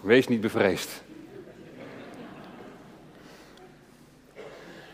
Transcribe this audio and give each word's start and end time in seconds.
Wees 0.00 0.28
niet 0.28 0.40
bevreesd. 0.40 1.02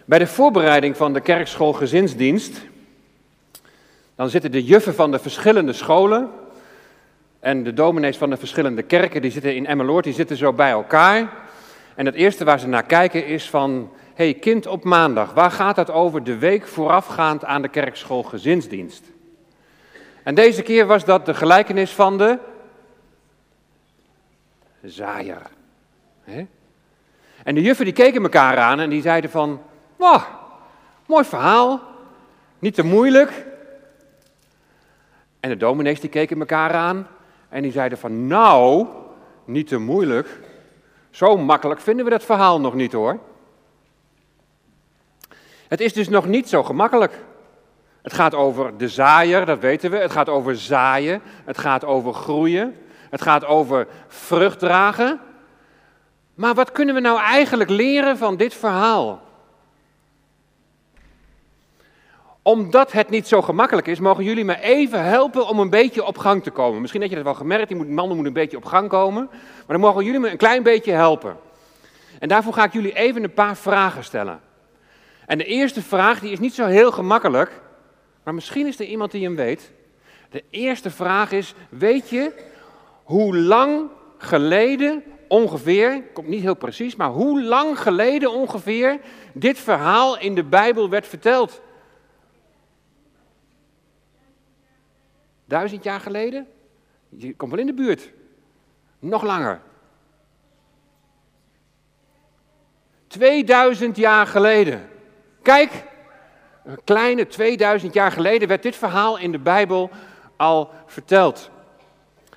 Bij 0.04 0.18
de 0.18 0.26
voorbereiding 0.26 0.96
van 0.96 1.12
de 1.12 1.20
kerkschool 1.20 1.73
gezinsdienst, 1.73 2.62
dan 4.14 4.30
zitten 4.30 4.52
de 4.52 4.64
juffen 4.64 4.94
van 4.94 5.10
de 5.10 5.18
verschillende 5.18 5.72
scholen 5.72 6.30
en 7.40 7.62
de 7.62 7.72
dominees 7.72 8.16
van 8.16 8.30
de 8.30 8.36
verschillende 8.36 8.82
kerken, 8.82 9.22
die 9.22 9.30
zitten 9.30 9.56
in 9.56 9.66
Emmeloord, 9.66 10.04
die 10.04 10.12
zitten 10.12 10.36
zo 10.36 10.52
bij 10.52 10.70
elkaar. 10.70 11.32
En 11.95 12.07
het 12.07 12.14
eerste 12.14 12.45
waar 12.45 12.61
ze 12.61 12.68
naar 12.68 12.86
kijken 12.86 13.27
is 13.27 13.50
van, 13.50 13.91
hey 14.14 14.34
kind 14.34 14.66
op 14.66 14.84
maandag, 14.84 15.32
waar 15.32 15.50
gaat 15.50 15.77
het 15.77 15.91
over 15.91 16.25
de 16.25 16.39
week 16.39 16.66
voorafgaand 16.66 17.45
aan 17.45 17.62
de 17.62 17.68
kerkschool 17.68 18.23
gezinsdienst? 18.23 19.05
En 20.23 20.34
deze 20.34 20.62
keer 20.62 20.86
was 20.86 21.05
dat 21.05 21.27
de 21.27 21.34
gelijkenis 21.34 21.91
van 21.91 22.18
de 22.18 22.39
zaaier. 24.90 25.42
En 27.44 27.54
de 27.54 27.62
juffen 27.62 27.84
die 27.84 27.94
keken 27.94 28.22
elkaar 28.22 28.58
aan 28.58 28.80
en 28.80 28.90
die 28.90 29.02
zeiden 29.02 29.30
van, 29.30 29.62
wow, 29.96 30.22
mooi 31.06 31.25
verhaal, 31.25 31.80
niet 32.59 32.75
te 32.75 32.84
moeilijk. 32.84 33.47
En 35.41 35.51
de 35.51 35.56
dominees 35.56 36.01
die 36.01 36.11
keken 36.11 36.39
elkaar 36.39 36.73
aan 36.73 37.06
en 37.48 37.62
die 37.62 37.73
zeiden 37.73 37.98
van, 37.98 38.27
nou, 38.27 38.87
niet 39.45 39.69
te 39.69 39.78
moeilijk. 39.78 40.41
Zo 41.11 41.37
makkelijk 41.37 41.80
vinden 41.80 42.05
we 42.05 42.11
dat 42.11 42.25
verhaal 42.25 42.61
nog 42.61 42.75
niet 42.75 42.92
hoor. 42.92 43.19
Het 45.69 45.80
is 45.80 45.92
dus 45.92 46.09
nog 46.09 46.27
niet 46.27 46.48
zo 46.48 46.62
gemakkelijk. 46.62 47.12
Het 48.03 48.12
gaat 48.12 48.34
over 48.34 48.77
de 48.77 48.89
zaaier, 48.89 49.47
dat 49.47 49.59
weten 49.59 49.91
we. 49.91 49.97
Het 49.97 50.11
gaat 50.11 50.28
over 50.28 50.56
zaaien. 50.56 51.20
Het 51.45 51.59
gaat 51.59 51.84
over 51.84 52.14
groeien. 52.14 52.77
Het 53.15 53.23
gaat 53.23 53.45
over 53.45 53.87
vrucht 54.09 54.59
dragen. 54.59 55.21
Maar 56.35 56.55
wat 56.55 56.73
kunnen 56.73 56.95
we 56.95 57.01
nou 57.01 57.21
eigenlijk 57.21 57.71
leren 57.71 58.19
van 58.19 58.37
dit 58.37 58.55
verhaal? 58.55 59.23
Omdat 62.43 62.93
het 62.93 63.11
niet 63.11 63.29
zo 63.29 63.43
gemakkelijk 63.43 63.87
is, 63.87 63.98
mogen 63.98 64.25
jullie 64.25 64.45
me 64.45 64.61
even 64.61 65.05
helpen 65.05 65.47
om 65.47 65.59
een 65.59 65.71
beetje 65.71 66.05
op 66.05 66.19
gang 66.19 66.43
te 66.43 66.51
komen. 66.51 66.81
Misschien 66.81 67.01
heb 67.01 67.11
je 67.11 67.17
dat 67.17 67.25
wel 67.25 67.34
gemerkt, 67.34 67.69
die 67.69 67.77
mannen 67.77 68.17
moeten 68.17 68.27
een 68.27 68.33
beetje 68.43 68.56
op 68.56 68.65
gang 68.65 68.89
komen. 68.89 69.28
Maar 69.31 69.65
dan 69.67 69.81
mogen 69.81 70.05
jullie 70.05 70.21
me 70.21 70.31
een 70.31 70.37
klein 70.37 70.62
beetje 70.62 70.93
helpen. 70.93 71.37
En 72.19 72.28
daarvoor 72.28 72.53
ga 72.53 72.65
ik 72.65 72.73
jullie 72.73 72.95
even 72.95 73.23
een 73.23 73.34
paar 73.34 73.56
vragen 73.56 74.05
stellen. 74.05 74.41
En 75.27 75.39
de 75.39 75.45
eerste 75.45 75.83
vraag, 75.83 76.21
die 76.21 76.33
is 76.33 76.41
niet 76.41 76.55
zo 76.55 76.67
heel 76.67 76.93
gemakkelijk, 76.93 77.61
maar 78.25 78.34
misschien 78.34 78.67
is 78.67 78.78
er 78.78 78.87
iemand 78.87 79.11
die 79.11 79.25
hem 79.25 79.37
weet. 79.37 79.71
De 80.31 80.45
eerste 80.51 80.91
vraag 80.91 81.33
is, 81.33 81.55
weet 81.69 82.09
je 82.09 82.53
hoe 83.05 83.36
lang 83.36 83.91
geleden 84.19 85.05
ongeveer, 85.28 86.02
komt 86.12 86.28
niet 86.28 86.42
heel 86.42 86.55
precies, 86.56 86.97
maar 86.97 87.08
hoe 87.08 87.42
lang 87.42 87.80
geleden 87.80 88.33
ongeveer 88.33 89.00
dit 89.33 89.58
verhaal 89.58 90.19
in 90.19 90.34
de 90.34 90.44
Bijbel 90.44 90.88
werd 90.88 91.06
verteld? 91.06 91.62
Duizend 95.44 95.84
jaar 95.84 96.00
geleden? 96.00 96.47
Je 97.08 97.36
komt 97.36 97.50
wel 97.50 97.60
in 97.60 97.66
de 97.66 97.75
buurt. 97.75 98.12
Nog 98.98 99.22
langer. 99.22 99.60
2000 103.06 103.97
jaar 103.97 104.27
geleden. 104.27 104.88
Kijk, 105.42 105.84
een 106.64 106.84
kleine 106.84 107.27
2000 107.27 107.94
jaar 107.94 108.12
geleden 108.12 108.48
werd 108.48 108.62
dit 108.62 108.77
verhaal 108.77 109.19
in 109.19 109.32
de 109.32 109.38
Bijbel 109.38 109.91
al 110.36 110.70
verteld. 110.86 111.50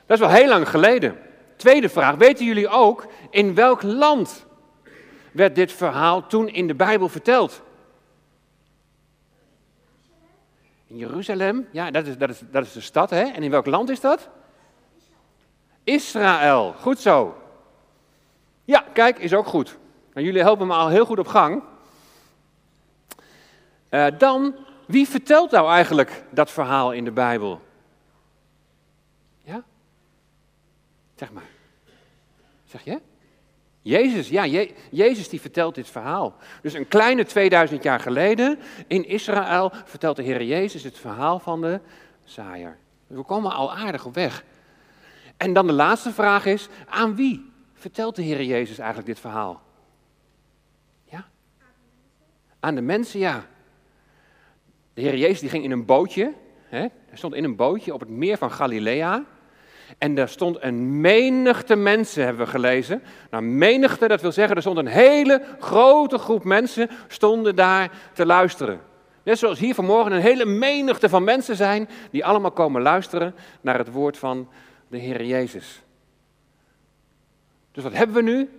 Dat 0.07 0.19
is 0.19 0.25
wel 0.25 0.35
heel 0.35 0.47
lang 0.47 0.69
geleden. 0.69 1.17
Tweede 1.55 1.89
vraag, 1.89 2.15
weten 2.15 2.45
jullie 2.45 2.67
ook 2.67 3.07
in 3.29 3.55
welk 3.55 3.81
land 3.81 4.45
werd 5.31 5.55
dit 5.55 5.71
verhaal 5.71 6.27
toen 6.27 6.49
in 6.49 6.67
de 6.67 6.75
Bijbel 6.75 7.09
verteld? 7.09 7.61
In 10.87 10.97
Jeruzalem, 10.97 11.67
ja, 11.71 11.91
dat 11.91 12.07
is, 12.07 12.17
dat, 12.17 12.29
is, 12.29 12.41
dat 12.51 12.65
is 12.65 12.73
de 12.73 12.81
stad, 12.81 13.09
hè? 13.09 13.23
En 13.23 13.43
in 13.43 13.51
welk 13.51 13.65
land 13.65 13.89
is 13.89 13.99
dat? 13.99 14.29
Israël, 15.83 16.75
goed 16.79 16.99
zo. 16.99 17.41
Ja, 18.65 18.85
kijk, 18.93 19.19
is 19.19 19.33
ook 19.33 19.47
goed. 19.47 19.77
En 20.13 20.23
jullie 20.23 20.41
helpen 20.41 20.67
me 20.67 20.73
al 20.73 20.89
heel 20.89 21.05
goed 21.05 21.19
op 21.19 21.27
gang. 21.27 21.63
Uh, 23.89 24.07
dan, 24.17 24.55
wie 24.87 25.07
vertelt 25.07 25.51
nou 25.51 25.69
eigenlijk 25.69 26.23
dat 26.29 26.51
verhaal 26.51 26.91
in 26.91 27.03
de 27.03 27.11
Bijbel? 27.11 27.61
Ja? 29.43 29.63
Zeg 31.17 31.31
maar. 31.31 31.49
Zeg 32.65 32.83
je? 32.83 32.99
Jezus, 33.81 34.29
ja, 34.29 34.43
Je 34.43 34.73
Jezus 34.91 35.29
die 35.29 35.41
vertelt 35.41 35.75
dit 35.75 35.87
verhaal. 35.89 36.35
Dus 36.61 36.73
een 36.73 36.87
kleine 36.87 37.25
2000 37.25 37.83
jaar 37.83 37.99
geleden 37.99 38.59
in 38.87 39.07
Israël 39.07 39.71
vertelt 39.85 40.15
de 40.15 40.23
Heer 40.23 40.43
Jezus 40.43 40.83
het 40.83 40.97
verhaal 40.97 41.39
van 41.39 41.61
de 41.61 41.79
zaaier. 42.23 42.77
We 43.07 43.23
komen 43.23 43.51
al 43.51 43.75
aardig 43.75 44.05
op 44.05 44.13
weg. 44.13 44.43
En 45.37 45.53
dan 45.53 45.67
de 45.67 45.73
laatste 45.73 46.11
vraag 46.11 46.45
is, 46.45 46.67
aan 46.89 47.15
wie 47.15 47.51
vertelt 47.73 48.15
de 48.15 48.21
Heer 48.21 48.43
Jezus 48.43 48.77
eigenlijk 48.77 49.07
dit 49.07 49.19
verhaal? 49.19 49.61
Ja? 51.03 51.27
Aan 52.59 52.75
de 52.75 52.81
mensen, 52.81 53.19
ja. 53.19 53.45
De 54.93 55.01
Heer 55.01 55.17
Jezus 55.17 55.39
die 55.39 55.49
ging 55.49 55.63
in 55.63 55.71
een 55.71 55.85
bootje, 55.85 56.33
hè? 56.63 56.79
hij 56.79 57.17
stond 57.17 57.33
in 57.33 57.43
een 57.43 57.55
bootje 57.55 57.93
op 57.93 57.99
het 57.99 58.09
meer 58.09 58.37
van 58.37 58.51
Galilea. 58.51 59.25
En 59.97 60.15
daar 60.15 60.29
stond 60.29 60.57
een 60.59 61.01
menigte 61.01 61.75
mensen, 61.75 62.23
hebben 62.23 62.45
we 62.45 62.51
gelezen. 62.51 63.03
Nou, 63.31 63.43
menigte, 63.43 64.07
dat 64.07 64.21
wil 64.21 64.31
zeggen, 64.31 64.55
er 64.55 64.61
stond 64.61 64.77
een 64.77 64.87
hele 64.87 65.41
grote 65.59 66.17
groep 66.17 66.43
mensen 66.43 66.89
stonden 67.07 67.55
daar 67.55 67.91
te 68.13 68.25
luisteren. 68.25 68.79
Net 69.23 69.37
zoals 69.37 69.59
hier 69.59 69.73
vanmorgen 69.73 70.11
een 70.11 70.21
hele 70.21 70.45
menigte 70.45 71.09
van 71.09 71.23
mensen 71.23 71.55
zijn 71.55 71.89
die 72.11 72.25
allemaal 72.25 72.51
komen 72.51 72.81
luisteren 72.81 73.35
naar 73.61 73.77
het 73.77 73.91
woord 73.91 74.17
van 74.17 74.49
de 74.87 74.97
Heer 74.97 75.23
Jezus. 75.23 75.81
Dus 77.71 77.83
wat 77.83 77.93
hebben 77.93 78.15
we 78.15 78.21
nu? 78.21 78.49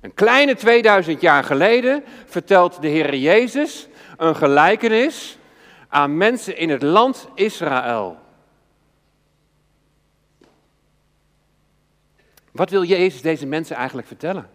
Een 0.00 0.14
kleine 0.14 0.54
2000 0.54 1.20
jaar 1.20 1.44
geleden 1.44 2.04
vertelt 2.26 2.82
de 2.82 2.88
Heer 2.88 3.14
Jezus 3.14 3.88
een 4.16 4.36
gelijkenis 4.36 5.38
aan 5.88 6.16
mensen 6.16 6.56
in 6.56 6.70
het 6.70 6.82
land 6.82 7.28
Israël. 7.34 8.18
Wat 12.58 12.70
wil 12.70 12.84
Jezus 12.84 13.22
deze 13.22 13.46
mensen 13.46 13.76
eigenlijk 13.76 14.06
vertellen? 14.06 14.50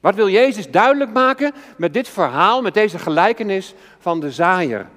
Wat 0.00 0.14
wil 0.14 0.28
Jezus 0.28 0.70
duidelijk 0.70 1.12
maken 1.12 1.52
met 1.76 1.92
dit 1.92 2.08
verhaal, 2.08 2.62
met 2.62 2.74
deze 2.74 2.98
gelijkenis 2.98 3.74
van 3.98 4.20
de 4.20 4.30
zaaier? 4.30 4.88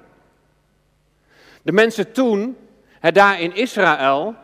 De 1.62 1.72
mensen 1.72 2.12
toen, 2.12 2.56
daar 3.00 3.40
in 3.40 3.54
Israël, 3.54 4.34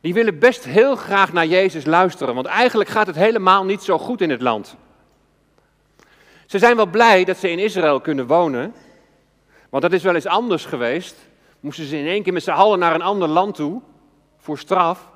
die 0.00 0.14
willen 0.14 0.38
best 0.38 0.64
heel 0.64 0.96
graag 0.96 1.32
naar 1.32 1.46
Jezus 1.46 1.84
luisteren, 1.84 2.34
want 2.34 2.46
eigenlijk 2.46 2.90
gaat 2.90 3.06
het 3.06 3.16
helemaal 3.16 3.64
niet 3.64 3.82
zo 3.82 3.98
goed 3.98 4.20
in 4.20 4.30
het 4.30 4.42
land. 4.42 4.76
Ze 6.46 6.58
zijn 6.58 6.76
wel 6.76 6.86
blij 6.86 7.24
dat 7.24 7.36
ze 7.36 7.50
in 7.50 7.58
Israël 7.58 8.00
kunnen 8.00 8.26
wonen, 8.26 8.74
want 9.68 9.82
dat 9.82 9.92
is 9.92 10.02
wel 10.02 10.14
eens 10.14 10.26
anders 10.26 10.64
geweest. 10.64 11.16
Moesten 11.60 11.84
ze 11.84 11.98
in 11.98 12.06
één 12.06 12.22
keer 12.22 12.32
met 12.32 12.42
z'n 12.42 12.50
allen 12.50 12.78
naar 12.78 12.94
een 12.94 13.02
ander 13.02 13.28
land 13.28 13.54
toe, 13.54 13.80
voor 14.38 14.58
straf. 14.58 15.10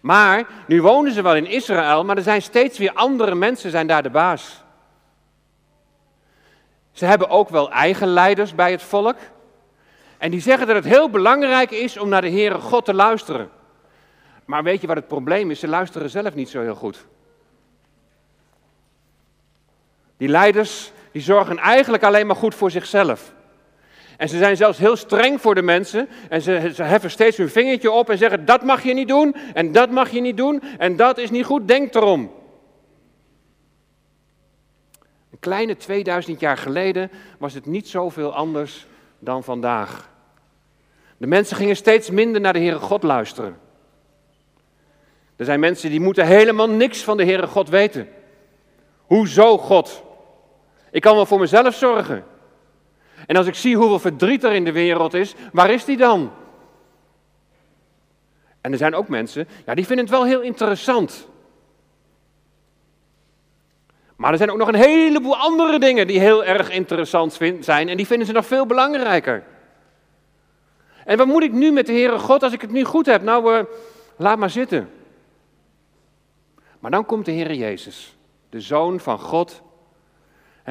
Maar 0.00 0.46
nu 0.66 0.82
wonen 0.82 1.12
ze 1.12 1.22
wel 1.22 1.36
in 1.36 1.46
Israël, 1.46 2.04
maar 2.04 2.16
er 2.16 2.22
zijn 2.22 2.42
steeds 2.42 2.78
weer 2.78 2.92
andere 2.92 3.34
mensen 3.34 3.70
zijn 3.70 3.86
daar 3.86 4.02
de 4.02 4.10
baas. 4.10 4.62
Ze 6.92 7.04
hebben 7.04 7.28
ook 7.28 7.48
wel 7.48 7.70
eigen 7.70 8.08
leiders 8.08 8.54
bij 8.54 8.70
het 8.70 8.82
volk. 8.82 9.16
En 10.18 10.30
die 10.30 10.40
zeggen 10.40 10.66
dat 10.66 10.76
het 10.76 10.84
heel 10.84 11.10
belangrijk 11.10 11.70
is 11.70 11.98
om 11.98 12.08
naar 12.08 12.20
de 12.20 12.30
Heere 12.30 12.58
God 12.58 12.84
te 12.84 12.94
luisteren. 12.94 13.50
Maar 14.44 14.62
weet 14.62 14.80
je 14.80 14.86
wat 14.86 14.96
het 14.96 15.08
probleem 15.08 15.50
is? 15.50 15.60
Ze 15.60 15.68
luisteren 15.68 16.10
zelf 16.10 16.34
niet 16.34 16.48
zo 16.48 16.60
heel 16.60 16.74
goed. 16.74 17.06
Die 20.16 20.28
leiders 20.28 20.92
die 21.12 21.22
zorgen 21.22 21.58
eigenlijk 21.58 22.02
alleen 22.02 22.26
maar 22.26 22.36
goed 22.36 22.54
voor 22.54 22.70
zichzelf. 22.70 23.32
En 24.18 24.28
ze 24.28 24.38
zijn 24.38 24.56
zelfs 24.56 24.78
heel 24.78 24.96
streng 24.96 25.40
voor 25.40 25.54
de 25.54 25.62
mensen. 25.62 26.08
En 26.28 26.42
ze, 26.42 26.70
ze 26.74 26.82
heffen 26.82 27.10
steeds 27.10 27.36
hun 27.36 27.48
vingertje 27.48 27.90
op 27.90 28.10
en 28.10 28.18
zeggen: 28.18 28.44
dat 28.44 28.62
mag 28.62 28.82
je 28.82 28.94
niet 28.94 29.08
doen. 29.08 29.34
En 29.54 29.72
dat 29.72 29.90
mag 29.90 30.10
je 30.10 30.20
niet 30.20 30.36
doen. 30.36 30.62
En 30.78 30.96
dat 30.96 31.18
is 31.18 31.30
niet 31.30 31.44
goed. 31.44 31.68
Denk 31.68 31.94
erom. 31.94 32.32
Een 35.30 35.38
kleine 35.38 35.76
2000 35.76 36.40
jaar 36.40 36.56
geleden 36.56 37.10
was 37.38 37.54
het 37.54 37.66
niet 37.66 37.88
zoveel 37.88 38.34
anders 38.34 38.86
dan 39.18 39.44
vandaag. 39.44 40.10
De 41.16 41.26
mensen 41.26 41.56
gingen 41.56 41.76
steeds 41.76 42.10
minder 42.10 42.40
naar 42.40 42.52
de 42.52 42.58
Heere 42.58 42.78
God 42.78 43.02
luisteren. 43.02 43.58
Er 45.36 45.44
zijn 45.44 45.60
mensen 45.60 45.90
die 45.90 46.00
moeten 46.00 46.26
helemaal 46.26 46.68
niks 46.68 47.02
van 47.02 47.16
de 47.16 47.24
Heere 47.24 47.46
God 47.46 47.68
weten. 47.68 48.08
Hoezo 49.06 49.58
God? 49.58 50.02
Ik 50.90 51.00
kan 51.00 51.14
wel 51.14 51.26
voor 51.26 51.40
mezelf 51.40 51.74
zorgen. 51.74 52.24
En 53.26 53.36
als 53.36 53.46
ik 53.46 53.54
zie 53.54 53.76
hoeveel 53.76 53.98
verdriet 53.98 54.44
er 54.44 54.52
in 54.52 54.64
de 54.64 54.72
wereld 54.72 55.14
is, 55.14 55.34
waar 55.52 55.70
is 55.70 55.84
die 55.84 55.96
dan? 55.96 56.32
En 58.60 58.72
er 58.72 58.78
zijn 58.78 58.94
ook 58.94 59.08
mensen, 59.08 59.48
ja, 59.66 59.74
die 59.74 59.86
vinden 59.86 60.04
het 60.04 60.14
wel 60.14 60.24
heel 60.24 60.40
interessant. 60.40 61.28
Maar 64.16 64.32
er 64.32 64.38
zijn 64.38 64.50
ook 64.50 64.58
nog 64.58 64.68
een 64.68 64.74
heleboel 64.74 65.36
andere 65.36 65.78
dingen 65.78 66.06
die 66.06 66.20
heel 66.20 66.44
erg 66.44 66.70
interessant 66.70 67.38
zijn 67.60 67.88
en 67.88 67.96
die 67.96 68.06
vinden 68.06 68.26
ze 68.26 68.32
nog 68.32 68.46
veel 68.46 68.66
belangrijker. 68.66 69.44
En 71.04 71.16
wat 71.16 71.26
moet 71.26 71.42
ik 71.42 71.52
nu 71.52 71.70
met 71.72 71.86
de 71.86 71.92
Heere 71.92 72.18
God 72.18 72.42
als 72.42 72.52
ik 72.52 72.60
het 72.60 72.70
nu 72.70 72.84
goed 72.84 73.06
heb? 73.06 73.22
Nou, 73.22 73.54
uh, 73.54 73.64
laat 74.16 74.38
maar 74.38 74.50
zitten. 74.50 74.90
Maar 76.78 76.90
dan 76.90 77.06
komt 77.06 77.24
de 77.24 77.32
Heere 77.32 77.56
Jezus, 77.56 78.16
de 78.50 78.60
Zoon 78.60 79.00
van 79.00 79.18
God. 79.18 79.62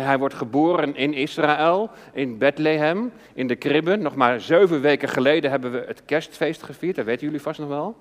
Hij 0.03 0.17
wordt 0.17 0.33
geboren 0.33 0.95
in 0.95 1.13
Israël, 1.13 1.89
in 2.13 2.37
Bethlehem, 2.37 3.11
in 3.33 3.47
de 3.47 3.55
kribbe. 3.55 3.95
Nog 3.95 4.15
maar 4.15 4.41
zeven 4.41 4.81
weken 4.81 5.09
geleden 5.09 5.51
hebben 5.51 5.71
we 5.71 5.83
het 5.87 6.01
kerstfeest 6.05 6.63
gevierd, 6.63 6.95
dat 6.95 7.05
weten 7.05 7.25
jullie 7.25 7.41
vast 7.41 7.59
nog 7.59 7.69
wel. 7.69 7.95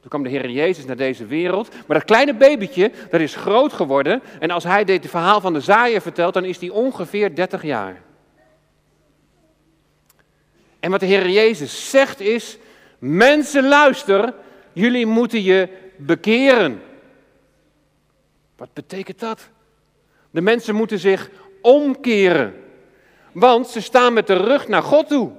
Toen 0.00 0.08
kwam 0.08 0.22
de 0.22 0.28
Heer 0.28 0.50
Jezus 0.50 0.84
naar 0.84 0.96
deze 0.96 1.26
wereld. 1.26 1.70
Maar 1.86 1.96
dat 1.98 2.06
kleine 2.06 2.34
babytje, 2.34 2.90
dat 3.10 3.20
is 3.20 3.36
groot 3.36 3.72
geworden. 3.72 4.22
En 4.38 4.50
als 4.50 4.64
hij 4.64 4.84
dit 4.84 5.06
verhaal 5.06 5.40
van 5.40 5.52
de 5.52 5.60
zaaier 5.60 6.00
vertelt, 6.00 6.34
dan 6.34 6.44
is 6.44 6.58
hij 6.58 6.68
ongeveer 6.68 7.34
30 7.34 7.62
jaar. 7.62 8.02
En 10.80 10.90
wat 10.90 11.00
de 11.00 11.06
Heer 11.06 11.30
Jezus 11.30 11.90
zegt 11.90 12.20
is, 12.20 12.58
mensen 12.98 13.68
luister, 13.68 14.34
jullie 14.72 15.06
moeten 15.06 15.42
je 15.42 15.68
bekeren. 15.96 16.82
Wat 18.56 18.72
betekent 18.72 19.20
dat? 19.20 19.48
De 20.36 20.42
mensen 20.42 20.74
moeten 20.74 20.98
zich 20.98 21.30
omkeren. 21.62 22.54
Want 23.32 23.66
ze 23.66 23.80
staan 23.80 24.12
met 24.12 24.26
de 24.26 24.34
rug 24.34 24.68
naar 24.68 24.82
God 24.82 25.08
toe. 25.08 25.30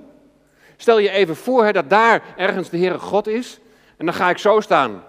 Stel 0.78 1.00
je 1.00 1.10
even 1.10 1.36
voor 1.36 1.66
hè, 1.66 1.72
dat 1.72 1.90
daar 1.90 2.24
ergens 2.38 2.70
de 2.70 2.78
Heere 2.78 3.00
God 3.00 3.28
is. 3.28 3.60
En 3.98 4.06
dan 4.06 4.16
ga 4.16 4.30
ik 4.30 4.38
zo 4.38 4.60
staan. 4.60 5.04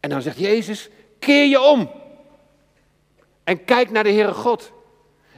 En 0.00 0.10
dan 0.10 0.22
zegt 0.22 0.38
Jezus, 0.38 0.88
keer 1.18 1.46
je 1.46 1.60
om. 1.60 1.90
En 3.44 3.64
kijk 3.64 3.90
naar 3.90 4.04
de 4.04 4.12
Heere 4.12 4.34
God. 4.34 4.72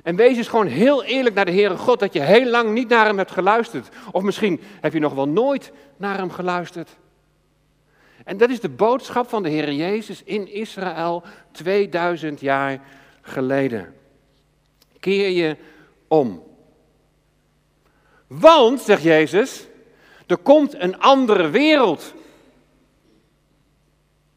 En 0.03 0.17
wees 0.17 0.37
eens 0.37 0.49
gewoon 0.49 0.67
heel 0.67 1.05
eerlijk 1.05 1.35
naar 1.35 1.45
de 1.45 1.53
Heere 1.53 1.77
God 1.77 1.99
dat 2.01 2.13
je 2.13 2.21
heel 2.21 2.47
lang 2.47 2.71
niet 2.73 2.89
naar 2.89 3.07
hem 3.07 3.19
hebt 3.19 3.31
geluisterd. 3.31 3.89
Of 4.13 4.23
misschien 4.23 4.61
heb 4.81 4.93
je 4.93 5.01
nog 5.01 5.15
wel 5.15 5.29
nooit 5.29 5.73
naar 5.97 6.17
hem 6.17 6.31
geluisterd. 6.31 6.97
En 8.25 8.37
dat 8.37 8.51
is 8.51 8.61
de 8.61 8.69
boodschap 8.69 9.29
van 9.29 9.43
de 9.43 9.49
Heer 9.49 9.73
Jezus 9.73 10.23
in 10.23 10.53
Israël 10.53 11.23
2000 11.53 12.41
jaar 12.41 12.81
geleden. 13.21 13.95
Keer 15.01 15.31
je 15.31 15.57
om. 16.09 16.43
Want, 18.27 18.81
zegt 18.81 19.03
Jezus, 19.03 19.67
er 20.27 20.37
komt 20.37 20.75
een 20.75 20.99
andere 20.99 21.51
wereld. 21.51 22.15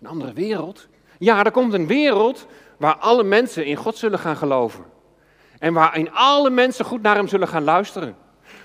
Een 0.01 0.07
andere 0.07 0.33
wereld? 0.33 0.87
Ja, 1.17 1.43
er 1.43 1.51
komt 1.51 1.73
een 1.73 1.87
wereld 1.87 2.47
waar 2.77 2.95
alle 2.95 3.23
mensen 3.23 3.65
in 3.65 3.75
God 3.75 3.97
zullen 3.97 4.19
gaan 4.19 4.37
geloven. 4.37 4.85
En 5.59 5.73
waarin 5.73 6.11
alle 6.11 6.49
mensen 6.49 6.85
goed 6.85 7.01
naar 7.01 7.15
Hem 7.15 7.27
zullen 7.27 7.47
gaan 7.47 7.63
luisteren. 7.63 8.15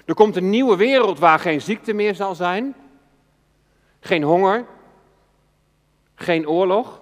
Er 0.05 0.15
komt 0.15 0.37
een 0.37 0.51
nieuwe 0.51 0.77
wereld 0.77 1.19
waar 1.19 1.39
geen 1.39 1.61
ziekte 1.61 1.93
meer 1.93 2.15
zal 2.15 2.35
zijn. 2.35 2.75
Geen 4.01 4.23
honger. 4.23 4.67
Geen 6.19 6.49
oorlog. 6.49 7.01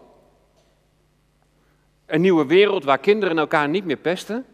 Een 2.06 2.20
nieuwe 2.20 2.46
wereld 2.46 2.84
waar 2.84 2.98
kinderen 2.98 3.38
elkaar 3.38 3.68
niet 3.68 3.84
meer 3.84 3.96
pesten. 3.96 4.46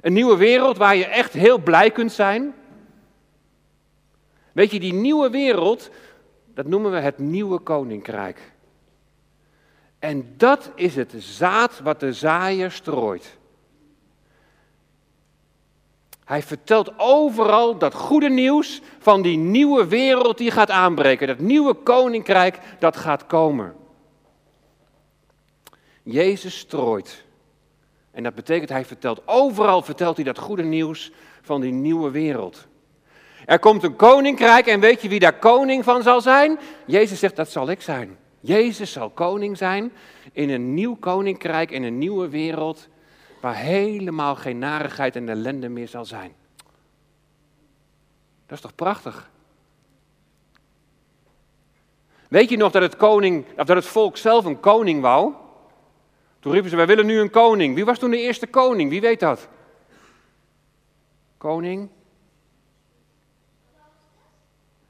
Een 0.00 0.12
nieuwe 0.12 0.36
wereld 0.36 0.76
waar 0.76 0.96
je 0.96 1.06
echt 1.06 1.32
heel 1.32 1.58
blij 1.58 1.90
kunt 1.90 2.12
zijn. 2.12 2.54
Weet 4.52 4.70
je, 4.70 4.80
die 4.80 4.92
nieuwe 4.92 5.30
wereld, 5.30 5.90
dat 6.54 6.66
noemen 6.66 6.90
we 6.90 6.98
het 6.98 7.18
nieuwe 7.18 7.58
koninkrijk. 7.58 8.52
En 9.98 10.34
dat 10.36 10.70
is 10.74 10.96
het 10.96 11.14
zaad 11.16 11.80
wat 11.80 12.00
de 12.00 12.12
zaaier 12.12 12.70
strooit. 12.70 13.38
Hij 16.24 16.42
vertelt 16.42 16.92
overal 16.96 17.78
dat 17.78 17.94
goede 17.94 18.28
nieuws 18.28 18.80
van 18.98 19.22
die 19.22 19.36
nieuwe 19.36 19.86
wereld 19.86 20.38
die 20.38 20.50
gaat 20.50 20.70
aanbreken. 20.70 21.26
Dat 21.26 21.38
nieuwe 21.38 21.74
koninkrijk 21.74 22.58
dat 22.78 22.96
gaat 22.96 23.26
komen. 23.26 23.74
Jezus 26.02 26.58
strooit. 26.58 27.24
En 28.10 28.22
dat 28.22 28.34
betekent, 28.34 28.68
hij 28.68 28.84
vertelt 28.84 29.22
overal 29.28 29.82
vertelt 29.82 30.16
hij 30.16 30.24
dat 30.24 30.38
goede 30.38 30.62
nieuws 30.62 31.12
van 31.42 31.60
die 31.60 31.72
nieuwe 31.72 32.10
wereld. 32.10 32.66
Er 33.44 33.58
komt 33.58 33.82
een 33.82 33.96
koninkrijk 33.96 34.66
en 34.66 34.80
weet 34.80 35.02
je 35.02 35.08
wie 35.08 35.18
daar 35.18 35.38
koning 35.38 35.84
van 35.84 36.02
zal 36.02 36.20
zijn? 36.20 36.58
Jezus 36.86 37.18
zegt, 37.18 37.36
dat 37.36 37.50
zal 37.50 37.70
ik 37.70 37.80
zijn. 37.80 38.16
Jezus 38.40 38.92
zal 38.92 39.10
koning 39.10 39.56
zijn 39.56 39.92
in 40.32 40.50
een 40.50 40.74
nieuw 40.74 40.96
koninkrijk, 40.96 41.70
in 41.70 41.82
een 41.82 41.98
nieuwe 41.98 42.28
wereld 42.28 42.88
waar 43.44 43.56
helemaal 43.56 44.36
geen 44.36 44.58
narigheid 44.58 45.16
en 45.16 45.28
ellende 45.28 45.68
meer 45.68 45.88
zal 45.88 46.04
zijn. 46.04 46.34
Dat 48.46 48.56
is 48.56 48.60
toch 48.60 48.74
prachtig? 48.74 49.30
Weet 52.28 52.50
je 52.50 52.56
nog 52.56 52.72
dat 52.72 52.82
het, 52.82 52.96
koning, 52.96 53.46
of 53.56 53.66
dat 53.66 53.76
het 53.76 53.86
volk 53.86 54.16
zelf 54.16 54.44
een 54.44 54.60
koning 54.60 55.00
wou? 55.00 55.32
Toen 56.40 56.52
riepen 56.52 56.70
ze, 56.70 56.76
wij 56.76 56.86
willen 56.86 57.06
nu 57.06 57.20
een 57.20 57.30
koning. 57.30 57.74
Wie 57.74 57.84
was 57.84 57.98
toen 57.98 58.10
de 58.10 58.20
eerste 58.20 58.46
koning? 58.46 58.90
Wie 58.90 59.00
weet 59.00 59.20
dat? 59.20 59.48
Koning? 61.36 61.88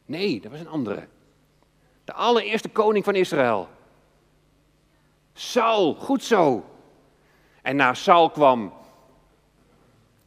Nee, 0.07 0.41
dat 0.41 0.51
was 0.51 0.61
een 0.61 0.69
andere. 0.69 1.07
De 2.05 2.13
allereerste 2.13 2.69
koning 2.69 3.05
van 3.05 3.15
Israël. 3.15 3.69
Saul, 5.33 5.95
goed 5.95 6.23
zo. 6.23 6.65
En 7.65 7.77
na 7.77 7.95
Saul 7.95 8.31
kwam 8.31 8.73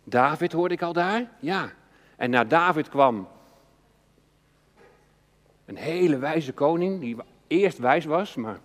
David, 0.03 0.51
hoorde 0.51 0.73
ik 0.73 0.81
al 0.81 0.93
daar? 0.93 1.29
Ja. 1.39 1.69
En 2.15 2.29
na 2.29 2.43
David 2.43 2.89
kwam 2.89 3.27
een 5.65 5.75
hele 5.75 6.17
wijze 6.17 6.53
koning, 6.53 6.99
die 6.99 7.17
eerst 7.47 7.77
wijs 7.77 8.05
was, 8.05 8.35
maar 8.35 8.59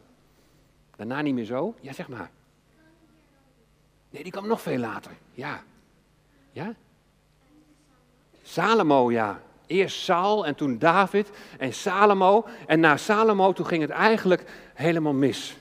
daarna 0.97 1.21
niet 1.21 1.35
meer 1.35 1.45
zo. 1.45 1.75
Ja, 1.81 1.93
zeg 1.93 2.09
maar. 2.09 2.31
Nee, 4.11 4.23
die 4.23 4.33
kwam 4.33 4.47
nog 4.47 4.61
veel 4.61 4.79
later. 4.79 5.13
Ja. 5.33 5.63
Ja? 6.53 6.75
Salomo, 8.43 9.11
ja. 9.11 9.41
Eerst 9.67 10.01
Saul 10.01 10.47
en 10.47 10.55
toen 10.55 10.79
David 10.79 11.31
en 11.59 11.75
Salomo. 11.75 12.47
En 12.67 12.81
na 12.81 12.97
Salomo, 12.97 13.53
toen 13.53 13.67
ging 13.67 13.83
het 13.83 13.91
eigenlijk 13.91 14.51
helemaal 14.75 15.13
mis. 15.13 15.57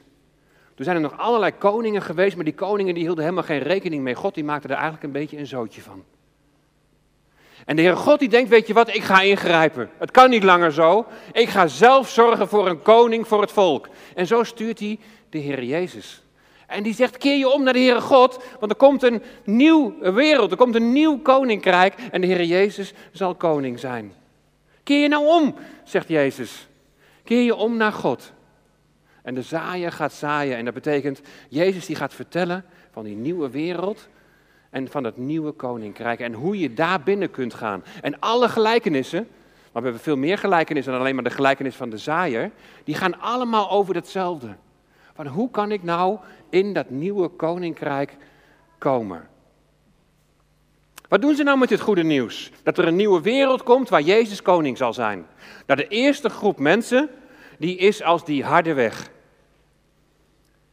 Er 0.76 0.84
zijn 0.84 0.96
er 0.96 1.02
nog 1.02 1.18
allerlei 1.18 1.52
koningen 1.58 2.02
geweest, 2.02 2.36
maar 2.36 2.46
die 2.46 2.54
koningen 2.54 2.94
die 2.94 3.04
hielden 3.04 3.24
helemaal 3.24 3.46
geen 3.46 3.60
rekening 3.60 4.04
mee. 4.04 4.16
God 4.16 4.34
die 4.34 4.44
maakte 4.44 4.68
er 4.68 4.74
eigenlijk 4.74 5.04
een 5.04 5.12
beetje 5.12 5.38
een 5.38 5.48
zootje 5.48 5.82
van. 5.82 6.04
En 7.66 7.76
de 7.76 7.82
Heer 7.82 7.98
God 7.98 8.20
die 8.20 8.30
denkt, 8.30 8.50
weet 8.50 8.68
je 8.68 8.74
wat, 8.74 8.96
ik 8.96 9.04
ga 9.04 9.22
ingrijpen. 9.22 9.90
Het 9.98 10.12
kan 10.12 10.30
niet 10.30 10.44
langer 10.44 10.74
zo. 10.74 11.06
Ik 11.32 11.50
ga 11.50 11.68
zelf 11.68 12.10
zorgen 12.10 12.48
voor 12.48 12.68
een 12.68 12.82
koning 12.82 13.28
voor 13.28 13.42
het 13.42 13.52
volk. 13.52 13.88
En 14.16 14.28
zo 14.28 14.44
stuurt 14.44 14.80
hij 14.80 15.00
de 15.30 15.38
Heer 15.38 15.64
Jezus. 15.64 16.24
En 16.68 16.84
die 16.84 16.94
zegt, 16.94 17.18
keer 17.18 17.38
je 17.38 17.50
om 17.50 17.64
naar 17.64 17.74
de 17.74 17.80
Heere 17.80 18.02
God, 18.02 18.44
want 18.60 18.72
er 18.72 18.78
komt 18.78 19.04
een 19.04 19.22
nieuwe 19.44 20.12
wereld, 20.12 20.52
er 20.52 20.58
komt 20.58 20.76
een 20.76 20.92
nieuw 20.92 21.20
koninkrijk 21.20 21.94
en 22.12 22.22
de 22.22 22.28
Heer 22.28 22.44
Jezus 22.44 22.94
zal 23.12 23.36
koning 23.36 23.80
zijn. 23.80 24.14
Keer 24.84 25.02
je 25.02 25.08
nou 25.08 25.26
om, 25.28 25.56
zegt 25.84 26.08
Jezus. 26.08 26.68
Keer 27.24 27.42
je 27.42 27.56
om 27.56 27.78
naar 27.78 27.92
God. 27.92 28.32
En 29.22 29.36
de 29.36 29.42
zaaier 29.42 29.92
gaat 29.92 30.14
zaaien. 30.14 30.58
En 30.58 30.66
dat 30.66 30.74
betekent, 30.74 31.22
Jezus 31.50 31.86
die 31.86 31.96
gaat 31.96 32.14
vertellen 32.14 32.66
van 32.92 33.04
die 33.04 33.16
nieuwe 33.16 33.50
wereld 33.50 34.08
en 34.70 34.88
van 34.88 35.04
het 35.04 35.18
nieuwe 35.18 35.52
koninkrijk. 35.52 36.20
En 36.20 36.34
hoe 36.34 36.60
je 36.60 36.74
daar 36.74 37.02
binnen 37.02 37.32
kunt 37.32 37.54
gaan. 37.54 37.84
En 38.02 38.20
alle 38.20 38.50
gelijkenissen, 38.50 39.28
maar 39.72 39.82
we 39.82 39.88
hebben 39.88 40.02
veel 40.02 40.18
meer 40.18 40.38
gelijkenissen 40.38 40.92
dan 40.92 41.02
alleen 41.02 41.16
maar 41.16 41.24
de 41.24 41.30
gelijkenis 41.30 41.76
van 41.76 41.90
de 41.90 41.98
zaaier. 41.98 42.52
Die 42.84 42.96
gaan 42.96 43.20
allemaal 43.20 43.70
over 43.72 43.96
hetzelfde. 43.96 44.56
Van 45.14 45.28
hoe 45.28 45.52
kan 45.52 45.72
ik 45.72 45.84
nou 45.84 46.18
in 46.50 46.74
dat 46.74 46.90
nieuwe 46.90 47.28
koninkrijk 47.28 48.18
komen? 48.78 49.30
Wat 51.08 51.22
doen 51.22 51.36
ze 51.36 51.44
nou 51.44 51.58
met 51.58 51.70
dit 51.70 51.80
goede 51.80 52.04
nieuws? 52.04 52.52
Dat 52.64 52.78
er 52.78 52.88
een 52.88 52.96
nieuwe 52.96 53.22
wereld 53.22 53.64
komt 53.64 53.90
waar 53.90 54.02
Jezus 54.02 54.42
koning 54.42 54.78
zal 54.78 54.94
zijn. 54.94 55.26
Dat 55.66 55.78
de 55.78 55.88
eerste 55.88 56.30
groep 56.30 56.60
mensen 56.60 57.10
die 57.62 57.78
is 57.78 58.04
als 58.04 58.26
die 58.26 58.44
harde 58.44 58.74
weg. 58.74 59.10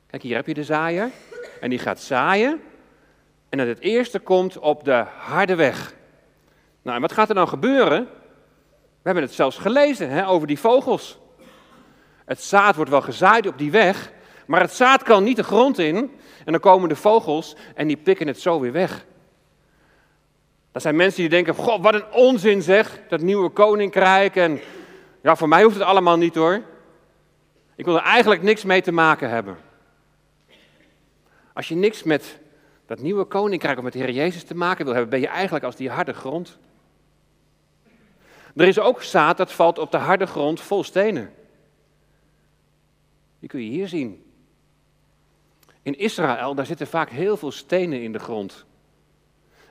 Kijk, 0.07 0.23
hier 0.23 0.37
heb 0.37 0.47
je 0.47 0.55
de 0.55 0.65
zaaier. 0.65 1.11
En 1.61 1.71
die 1.71 1.79
gaat 1.79 2.01
zaaien. 2.01 2.61
En 3.49 3.59
het 3.59 3.81
eerste 3.81 4.19
komt 4.19 4.59
op 4.59 4.85
de 4.85 5.05
harde 5.17 5.55
weg. 5.55 5.95
Nou, 6.83 6.97
en 6.97 7.03
wat 7.03 7.13
gaat 7.13 7.29
er 7.29 7.35
dan 7.35 7.49
gebeuren? 7.49 8.05
We 9.03 9.05
hebben 9.05 9.23
het 9.23 9.33
zelfs 9.33 9.59
gelezen 9.59 10.11
hè, 10.11 10.29
over 10.29 10.47
die 10.47 10.59
vogels. 10.59 11.19
Het 12.25 12.43
zaad 12.43 12.77
wordt 12.77 12.91
wel 12.91 13.01
gezaaid 13.01 13.47
op 13.47 13.59
die 13.59 13.71
weg, 13.71 14.13
maar 14.47 14.61
het 14.61 14.73
zaad 14.73 15.03
kan 15.03 15.25
niet 15.25 15.37
de 15.37 15.43
grond 15.43 15.79
in. 15.79 15.97
En 16.45 16.53
dan 16.53 16.61
komen 16.61 16.89
de 16.89 16.97
vogels 16.97 17.57
en 17.75 17.87
die 17.87 17.97
pikken 17.97 18.27
het 18.27 18.41
zo 18.41 18.61
weer 18.61 18.73
weg. 18.73 19.05
Dat 20.73 20.83
zijn 20.83 20.97
mensen 20.97 21.21
die 21.21 21.31
denken, 21.31 21.55
god, 21.55 21.83
wat 21.83 21.95
een 21.95 22.13
onzin 22.13 22.63
zeg, 22.63 23.01
dat 23.09 23.21
nieuwe 23.21 23.49
koninkrijk. 23.49 24.37
En 24.37 24.61
ja, 25.23 25.37
voor 25.37 25.49
mij 25.49 25.63
hoeft 25.63 25.75
het 25.75 25.85
allemaal 25.85 26.17
niet 26.17 26.35
hoor. 26.35 26.63
Ik 27.79 27.85
wil 27.85 27.97
er 27.97 28.03
eigenlijk 28.03 28.43
niks 28.43 28.65
mee 28.65 28.83
te 28.83 28.93
maken 28.93 29.31
hebben. 29.31 29.57
Als 31.53 31.69
je 31.69 31.75
niks 31.75 32.03
met 32.03 32.39
dat 32.87 33.01
nieuwe 33.01 33.25
koninkrijk 33.25 33.79
of 33.79 33.85
met 33.85 33.93
de 33.93 33.99
Heer 33.99 34.11
Jezus 34.11 34.45
te 34.45 34.55
maken 34.55 34.85
wil 34.85 34.95
hebben, 34.95 35.11
ben 35.11 35.21
je 35.21 35.27
eigenlijk 35.27 35.65
als 35.65 35.77
die 35.77 35.91
harde 35.91 36.13
grond. 36.13 36.59
Er 38.57 38.67
is 38.67 38.79
ook 38.79 39.03
zaad 39.03 39.37
dat 39.37 39.53
valt 39.53 39.79
op 39.79 39.91
de 39.91 39.97
harde 39.97 40.27
grond 40.27 40.61
vol 40.61 40.85
stenen. 40.85 41.33
Die 43.39 43.49
kun 43.49 43.63
je 43.63 43.71
hier 43.71 43.89
zien. 43.89 44.25
In 45.83 45.99
Israël, 45.99 46.55
daar 46.55 46.67
zitten 46.67 46.87
vaak 46.87 47.11
heel 47.11 47.37
veel 47.37 47.53
stenen 47.53 48.03
in 48.03 48.13
de 48.13 48.19
grond. 48.19 48.65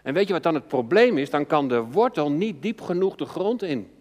En 0.02 0.14
weet 0.14 0.28
je 0.28 0.34
wat 0.34 0.44
dan 0.44 0.54
het 0.54 0.68
probleem 0.68 1.18
is? 1.18 1.30
Dan 1.30 1.46
kan 1.46 1.68
de 1.68 1.82
wortel 1.82 2.32
niet 2.32 2.62
diep 2.62 2.82
genoeg 2.82 3.16
de 3.16 3.26
grond 3.26 3.64
in. 3.64 3.92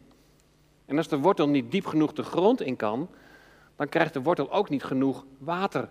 En 0.85 0.97
als 0.97 1.09
de 1.09 1.19
wortel 1.19 1.49
niet 1.49 1.71
diep 1.71 1.87
genoeg 1.87 2.13
de 2.13 2.23
grond 2.23 2.61
in 2.61 2.77
kan, 2.77 3.09
dan 3.77 3.89
krijgt 3.89 4.13
de 4.13 4.23
wortel 4.23 4.53
ook 4.53 4.69
niet 4.69 4.85
genoeg 4.85 5.25
water. 5.39 5.89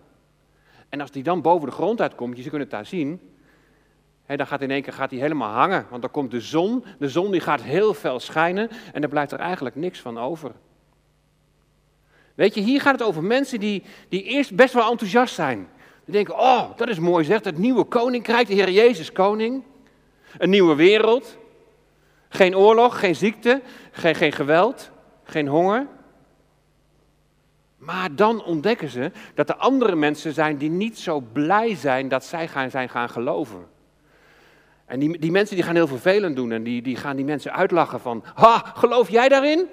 En 0.89 1.01
als 1.01 1.11
die 1.11 1.23
dan 1.23 1.41
boven 1.41 1.67
de 1.67 1.75
grond 1.75 2.01
uitkomt, 2.01 2.37
je 2.37 2.49
kunt 2.49 2.61
het 2.61 2.71
daar 2.71 2.85
zien, 2.85 3.21
dan 4.25 4.47
gaat 4.47 4.61
in 4.61 4.71
één 4.71 4.81
keer 4.81 4.93
gaat 4.93 5.09
die 5.09 5.19
helemaal 5.19 5.53
hangen. 5.53 5.85
Want 5.89 6.01
dan 6.01 6.11
komt 6.11 6.31
de 6.31 6.41
zon, 6.41 6.85
de 6.99 7.09
zon 7.09 7.31
die 7.31 7.41
gaat 7.41 7.61
heel 7.61 7.93
fel 7.93 8.19
schijnen 8.19 8.69
en 8.93 9.01
dan 9.01 9.09
blijft 9.09 9.31
er 9.31 9.39
eigenlijk 9.39 9.75
niks 9.75 9.99
van 9.99 10.19
over. 10.19 10.51
Weet 12.35 12.55
je, 12.55 12.61
hier 12.61 12.81
gaat 12.81 12.99
het 12.99 13.07
over 13.07 13.23
mensen 13.23 13.59
die, 13.59 13.83
die 14.09 14.23
eerst 14.23 14.55
best 14.55 14.73
wel 14.73 14.91
enthousiast 14.91 15.33
zijn. 15.33 15.67
Die 16.05 16.13
denken, 16.13 16.39
oh, 16.39 16.77
dat 16.77 16.89
is 16.89 16.99
mooi 16.99 17.25
zegt, 17.25 17.45
het 17.45 17.57
nieuwe 17.57 17.83
koninkrijk, 17.83 18.47
de 18.47 18.53
Heer 18.53 18.71
Jezus 18.71 19.11
koning. 19.11 19.63
Een 20.37 20.49
nieuwe 20.49 20.75
wereld. 20.75 21.37
Geen 22.29 22.55
oorlog, 22.55 22.99
geen 22.99 23.15
ziekte, 23.15 23.61
geen, 23.91 24.15
geen 24.15 24.31
geweld, 24.31 24.91
geen 25.23 25.47
honger. 25.47 25.87
Maar 27.85 28.15
dan 28.15 28.43
ontdekken 28.43 28.89
ze 28.89 29.11
dat 29.33 29.49
er 29.49 29.55
andere 29.55 29.95
mensen 29.95 30.33
zijn 30.33 30.57
die 30.57 30.69
niet 30.69 30.99
zo 30.99 31.19
blij 31.19 31.75
zijn 31.75 32.07
dat 32.07 32.25
zij 32.25 32.47
gaan, 32.47 32.69
zijn 32.69 32.89
gaan 32.89 33.09
geloven. 33.09 33.67
En 34.85 34.99
die, 34.99 35.19
die 35.19 35.31
mensen 35.31 35.55
die 35.55 35.65
gaan 35.65 35.75
heel 35.75 35.87
vervelend 35.87 36.35
doen 36.35 36.51
en 36.51 36.63
die, 36.63 36.81
die 36.81 36.95
gaan 36.95 37.15
die 37.15 37.25
mensen 37.25 37.53
uitlachen 37.53 37.99
van, 37.99 38.23
ha, 38.33 38.71
geloof 38.75 39.09
jij 39.09 39.29
daarin? 39.29 39.67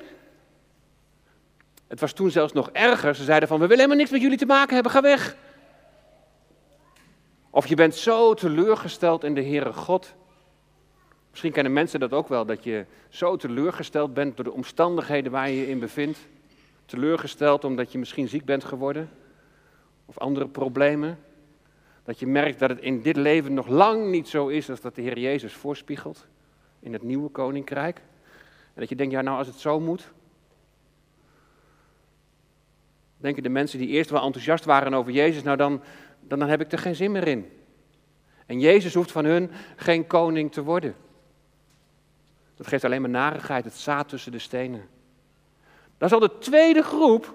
Het 1.89 2.01
was 2.01 2.13
toen 2.13 2.31
zelfs 2.31 2.53
nog 2.53 2.71
erger. 2.71 3.15
Ze 3.15 3.25
zeiden 3.25 3.49
van, 3.49 3.59
we 3.59 3.63
willen 3.67 3.79
helemaal 3.79 3.99
niks 3.99 4.11
met 4.11 4.21
jullie 4.21 4.39
te 4.39 4.47
maken 4.47 4.75
hebben, 4.75 4.93
ga 4.93 5.01
weg. 5.03 5.37
Of 7.51 7.67
je 7.67 7.75
bent 7.75 7.95
zo 7.95 8.35
teleurgesteld 8.35 9.25
in 9.25 9.35
de 9.35 9.43
Heere 9.43 9.73
God. 9.73 10.15
Misschien 11.31 11.53
kennen 11.53 11.73
mensen 11.73 12.01
dat 12.01 12.13
ook 12.13 12.29
wel, 12.29 12.47
dat 12.47 12.65
je 12.65 12.87
zo 13.09 13.37
teleurgesteld 13.37 14.15
bent 14.15 14.37
door 14.37 14.45
de 14.45 14.53
omstandigheden 14.53 15.33
waar 15.33 15.51
je 15.51 15.57
je 15.57 15.69
in 15.69 15.79
bevindt. 15.79 16.19
Teleurgesteld 16.93 17.65
omdat 17.65 17.93
je 17.93 17.99
misschien 17.99 18.29
ziek 18.29 18.45
bent 18.45 18.65
geworden 18.65 19.11
of 20.07 20.19
andere 20.19 20.49
problemen. 20.49 21.19
Dat 22.05 22.19
je 22.19 22.27
merkt 22.27 22.59
dat 22.59 22.71
het 22.71 22.81
in 22.81 23.03
dit 23.03 23.17
leven 23.17 23.55
nog 23.55 23.69
lang 23.69 24.11
niet 24.11 24.29
zo 24.29 24.49
is 24.49 24.71
als 24.71 24.81
dat 24.81 24.95
de 24.95 25.03
Heer 25.03 25.19
Jezus 25.19 25.53
voorspiegelt 25.53 26.27
in 26.81 26.93
het 26.93 27.03
nieuwe 27.03 27.29
koninkrijk. 27.29 27.97
En 28.75 28.81
dat 28.81 28.89
je 28.89 28.97
denkt, 28.97 29.13
ja 29.13 29.21
nou 29.21 29.39
als 29.39 29.47
het 29.47 29.57
zo 29.57 29.81
moet. 29.81 30.13
Denken 33.17 33.43
de 33.43 33.49
mensen 33.49 33.79
die 33.79 33.89
eerst 33.89 34.11
wel 34.11 34.23
enthousiast 34.23 34.65
waren 34.65 34.95
over 34.95 35.13
Jezus, 35.13 35.43
nou 35.43 35.57
dan, 35.57 35.83
dan, 36.21 36.39
dan 36.39 36.49
heb 36.49 36.61
ik 36.61 36.73
er 36.73 36.79
geen 36.79 36.97
zin 36.97 37.13
meer 37.13 37.29
in. 37.29 37.51
En 38.47 38.61
Jezus 38.61 38.95
hoeft 38.95 39.13
van 39.13 39.25
hun 39.25 39.51
geen 39.77 40.07
koning 40.07 40.53
te 40.53 40.63
worden. 40.63 40.95
Dat 42.55 42.67
geeft 42.67 42.85
alleen 42.85 43.01
maar 43.01 43.11
narigheid, 43.11 43.65
het 43.65 43.75
zaad 43.75 44.09
tussen 44.09 44.33
de 44.33 44.39
stenen. 44.39 44.89
Dat 46.03 46.11
is 46.11 46.17
al 46.17 46.29
de 46.29 46.39
tweede 46.39 46.83
groep 46.83 47.35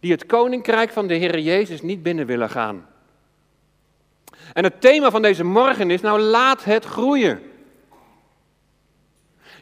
die 0.00 0.12
het 0.12 0.26
koninkrijk 0.26 0.92
van 0.92 1.06
de 1.06 1.14
Heer 1.14 1.38
Jezus 1.38 1.82
niet 1.82 2.02
binnen 2.02 2.26
willen 2.26 2.50
gaan. 2.50 2.86
En 4.52 4.64
het 4.64 4.80
thema 4.80 5.10
van 5.10 5.22
deze 5.22 5.44
morgen 5.44 5.90
is, 5.90 6.00
nou 6.00 6.20
laat 6.20 6.64
het 6.64 6.84
groeien. 6.84 7.42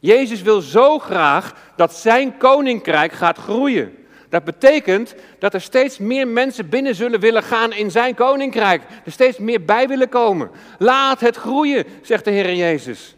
Jezus 0.01 0.43
wil 0.43 0.61
zo 0.61 0.99
graag 0.99 1.73
dat 1.77 1.95
zijn 1.95 2.37
koninkrijk 2.37 3.13
gaat 3.13 3.39
groeien. 3.39 4.07
Dat 4.29 4.45
betekent 4.45 5.15
dat 5.39 5.55
er 5.55 5.61
steeds 5.61 5.99
meer 5.99 6.29
mensen 6.29 6.69
binnen 6.69 6.95
zullen 6.95 7.21
willen 7.21 7.43
gaan 7.43 7.73
in 7.73 7.91
zijn 7.91 8.15
koninkrijk. 8.15 8.83
Er 9.05 9.13
steeds 9.13 9.39
meer 9.39 9.65
bij 9.65 9.89
willen 9.89 10.09
komen. 10.09 10.51
Laat 10.79 11.21
het 11.21 11.37
groeien, 11.37 11.85
zegt 12.03 12.25
de 12.25 12.31
Heer 12.31 12.55
Jezus. 12.55 13.17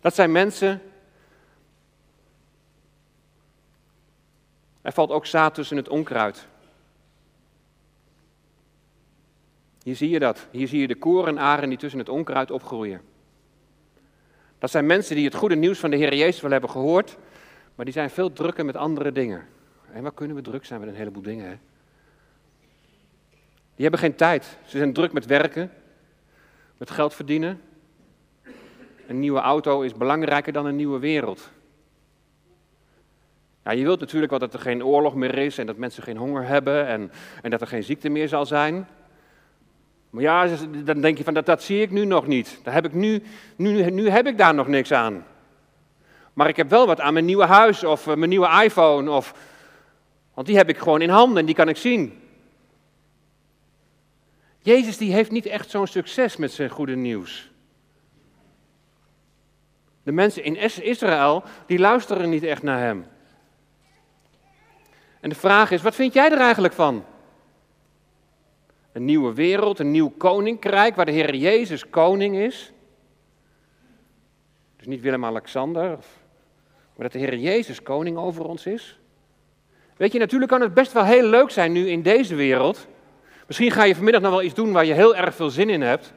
Dat 0.00 0.14
zijn 0.14 0.32
mensen. 0.32 0.80
Er 4.86 4.92
valt 4.92 5.10
ook 5.10 5.26
zaad 5.26 5.54
tussen 5.54 5.76
het 5.76 5.88
onkruid. 5.88 6.46
Hier 9.82 9.96
zie 9.96 10.10
je 10.10 10.18
dat. 10.18 10.46
Hier 10.50 10.68
zie 10.68 10.80
je 10.80 10.86
de 10.86 10.94
korenaren 10.94 11.68
die 11.68 11.78
tussen 11.78 11.98
het 11.98 12.08
onkruid 12.08 12.50
opgroeien. 12.50 13.00
Dat 14.58 14.70
zijn 14.70 14.86
mensen 14.86 15.16
die 15.16 15.24
het 15.24 15.34
goede 15.34 15.54
nieuws 15.54 15.78
van 15.78 15.90
de 15.90 15.96
Heer 15.96 16.14
Jezus 16.14 16.40
wel 16.40 16.50
hebben 16.50 16.70
gehoord, 16.70 17.16
maar 17.74 17.84
die 17.84 17.94
zijn 17.94 18.10
veel 18.10 18.32
drukker 18.32 18.64
met 18.64 18.76
andere 18.76 19.12
dingen. 19.12 19.46
En 19.92 20.02
waar 20.02 20.12
kunnen 20.12 20.36
we 20.36 20.42
druk 20.42 20.64
zijn 20.64 20.80
met 20.80 20.88
een 20.88 20.94
heleboel 20.94 21.22
dingen? 21.22 21.48
Hè? 21.48 21.56
Die 23.74 23.82
hebben 23.82 24.00
geen 24.00 24.16
tijd. 24.16 24.58
Ze 24.66 24.78
zijn 24.78 24.92
druk 24.92 25.12
met 25.12 25.26
werken, 25.26 25.70
met 26.76 26.90
geld 26.90 27.14
verdienen. 27.14 27.60
Een 29.06 29.18
nieuwe 29.18 29.40
auto 29.40 29.80
is 29.80 29.94
belangrijker 29.94 30.52
dan 30.52 30.66
een 30.66 30.76
nieuwe 30.76 30.98
wereld. 30.98 31.50
Ja, 33.66 33.72
je 33.72 33.84
wilt 33.84 34.00
natuurlijk 34.00 34.30
wel 34.30 34.40
dat 34.40 34.54
er 34.54 34.60
geen 34.60 34.84
oorlog 34.84 35.14
meer 35.14 35.38
is 35.38 35.58
en 35.58 35.66
dat 35.66 35.76
mensen 35.76 36.02
geen 36.02 36.16
honger 36.16 36.46
hebben 36.46 36.86
en, 36.86 37.12
en 37.42 37.50
dat 37.50 37.60
er 37.60 37.66
geen 37.66 37.82
ziekte 37.82 38.08
meer 38.08 38.28
zal 38.28 38.46
zijn. 38.46 38.88
Maar 40.10 40.22
ja, 40.22 40.48
dan 40.84 41.00
denk 41.00 41.18
je 41.18 41.24
van 41.24 41.34
dat, 41.34 41.46
dat 41.46 41.62
zie 41.62 41.80
ik 41.80 41.90
nu 41.90 42.04
nog 42.04 42.26
niet. 42.26 42.60
Daar 42.62 42.74
heb 42.74 42.84
ik 42.84 42.92
nu, 42.92 43.22
nu, 43.56 43.90
nu 43.90 44.08
heb 44.08 44.26
ik 44.26 44.38
daar 44.38 44.54
nog 44.54 44.66
niks 44.66 44.92
aan. 44.92 45.24
Maar 46.32 46.48
ik 46.48 46.56
heb 46.56 46.70
wel 46.70 46.86
wat 46.86 47.00
aan 47.00 47.12
mijn 47.12 47.24
nieuwe 47.24 47.44
huis 47.44 47.84
of 47.84 48.06
eh, 48.06 48.14
mijn 48.14 48.30
nieuwe 48.30 48.62
iPhone. 48.64 49.10
Of, 49.10 49.34
want 50.34 50.46
die 50.46 50.56
heb 50.56 50.68
ik 50.68 50.78
gewoon 50.78 51.02
in 51.02 51.10
handen 51.10 51.38
en 51.38 51.46
die 51.46 51.54
kan 51.54 51.68
ik 51.68 51.76
zien. 51.76 52.20
Jezus 54.58 54.96
die 54.96 55.12
heeft 55.12 55.30
niet 55.30 55.46
echt 55.46 55.70
zo'n 55.70 55.86
succes 55.86 56.36
met 56.36 56.52
zijn 56.52 56.70
goede 56.70 56.96
nieuws. 56.96 57.50
De 60.02 60.12
mensen 60.12 60.44
in 60.44 60.56
Israël, 60.82 61.44
die 61.66 61.78
luisteren 61.78 62.30
niet 62.30 62.42
echt 62.42 62.62
naar 62.62 62.80
hem. 62.80 63.04
En 65.26 65.32
de 65.32 65.38
vraag 65.38 65.70
is, 65.70 65.82
wat 65.82 65.94
vind 65.94 66.12
jij 66.12 66.30
er 66.30 66.38
eigenlijk 66.38 66.74
van? 66.74 67.04
Een 68.92 69.04
nieuwe 69.04 69.34
wereld, 69.34 69.78
een 69.78 69.90
nieuw 69.90 70.12
koninkrijk 70.16 70.96
waar 70.96 71.04
de 71.04 71.12
Heer 71.12 71.34
Jezus 71.34 71.90
koning 71.90 72.36
is. 72.36 72.72
Dus 74.76 74.86
niet 74.86 75.00
Willem-Alexander, 75.00 75.88
maar 76.94 77.08
dat 77.08 77.12
de 77.12 77.18
Heer 77.18 77.36
Jezus 77.36 77.82
koning 77.82 78.16
over 78.16 78.44
ons 78.44 78.66
is. 78.66 78.98
Weet 79.96 80.12
je, 80.12 80.18
natuurlijk 80.18 80.50
kan 80.50 80.60
het 80.60 80.74
best 80.74 80.92
wel 80.92 81.04
heel 81.04 81.26
leuk 81.28 81.50
zijn 81.50 81.72
nu 81.72 81.88
in 81.88 82.02
deze 82.02 82.34
wereld. 82.34 82.86
Misschien 83.46 83.70
ga 83.70 83.84
je 83.84 83.94
vanmiddag 83.94 84.22
nog 84.22 84.30
wel 84.30 84.42
iets 84.42 84.54
doen 84.54 84.72
waar 84.72 84.84
je 84.84 84.94
heel 84.94 85.16
erg 85.16 85.34
veel 85.34 85.50
zin 85.50 85.70
in 85.70 85.82
hebt. 85.82 86.12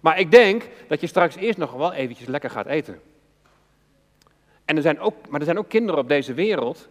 Maar 0.00 0.18
ik 0.18 0.30
denk 0.30 0.68
dat 0.88 1.00
je 1.00 1.06
straks 1.06 1.36
eerst 1.36 1.58
nog 1.58 1.72
wel 1.72 1.92
eventjes 1.92 2.28
lekker 2.28 2.50
gaat 2.50 2.66
eten. 2.66 3.00
En 4.64 4.76
er 4.76 4.82
zijn 4.82 5.00
ook, 5.00 5.28
maar 5.28 5.40
er 5.40 5.46
zijn 5.46 5.58
ook 5.58 5.68
kinderen 5.68 6.00
op 6.00 6.08
deze 6.08 6.34
wereld 6.34 6.88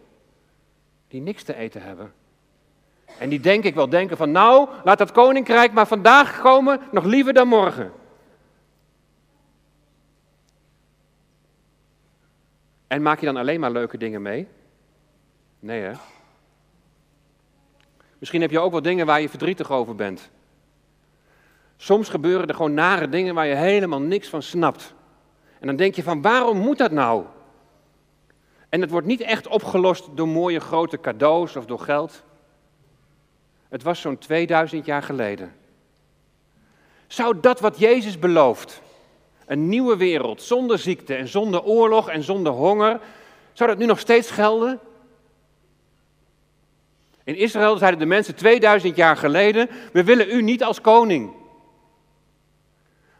die 1.08 1.20
niks 1.20 1.42
te 1.42 1.54
eten 1.54 1.82
hebben. 1.82 2.12
En 3.18 3.28
die 3.28 3.40
denk 3.40 3.64
ik 3.64 3.74
wel 3.74 3.88
denken 3.88 4.16
van 4.16 4.30
nou, 4.30 4.68
laat 4.84 4.98
dat 4.98 5.12
koninkrijk 5.12 5.72
maar 5.72 5.86
vandaag 5.86 6.40
komen, 6.40 6.80
nog 6.90 7.04
liever 7.04 7.32
dan 7.32 7.48
morgen. 7.48 7.92
En 12.86 13.02
maak 13.02 13.20
je 13.20 13.26
dan 13.26 13.36
alleen 13.36 13.60
maar 13.60 13.70
leuke 13.70 13.98
dingen 13.98 14.22
mee? 14.22 14.48
Nee 15.58 15.80
hè? 15.80 15.92
Misschien 18.18 18.40
heb 18.40 18.50
je 18.50 18.60
ook 18.60 18.70
wel 18.72 18.82
dingen 18.82 19.06
waar 19.06 19.20
je 19.20 19.28
verdrietig 19.28 19.70
over 19.70 19.94
bent. 19.94 20.30
Soms 21.76 22.08
gebeuren 22.08 22.48
er 22.48 22.54
gewoon 22.54 22.74
nare 22.74 23.08
dingen 23.08 23.34
waar 23.34 23.46
je 23.46 23.54
helemaal 23.54 24.00
niks 24.00 24.28
van 24.28 24.42
snapt. 24.42 24.94
En 25.60 25.66
dan 25.66 25.76
denk 25.76 25.94
je 25.94 26.02
van 26.02 26.22
waarom 26.22 26.58
moet 26.58 26.78
dat 26.78 26.90
nou? 26.90 27.24
En 28.68 28.80
het 28.80 28.90
wordt 28.90 29.06
niet 29.06 29.20
echt 29.20 29.46
opgelost 29.46 30.08
door 30.14 30.28
mooie 30.28 30.60
grote 30.60 31.00
cadeaus 31.00 31.56
of 31.56 31.66
door 31.66 31.80
geld. 31.80 32.22
Het 33.68 33.82
was 33.82 34.00
zo'n 34.00 34.18
2000 34.18 34.84
jaar 34.84 35.02
geleden. 35.02 35.56
Zou 37.06 37.40
dat 37.40 37.60
wat 37.60 37.78
Jezus 37.78 38.18
belooft, 38.18 38.82
een 39.46 39.68
nieuwe 39.68 39.96
wereld 39.96 40.42
zonder 40.42 40.78
ziekte 40.78 41.14
en 41.14 41.28
zonder 41.28 41.62
oorlog 41.62 42.08
en 42.08 42.22
zonder 42.22 42.52
honger, 42.52 43.00
zou 43.52 43.70
dat 43.70 43.78
nu 43.78 43.86
nog 43.86 43.98
steeds 43.98 44.30
gelden? 44.30 44.80
In 47.24 47.36
Israël 47.36 47.76
zeiden 47.76 48.00
de 48.00 48.06
mensen 48.06 48.34
2000 48.34 48.96
jaar 48.96 49.16
geleden: 49.16 49.68
We 49.92 50.04
willen 50.04 50.30
u 50.30 50.42
niet 50.42 50.64
als 50.64 50.80
koning. 50.80 51.32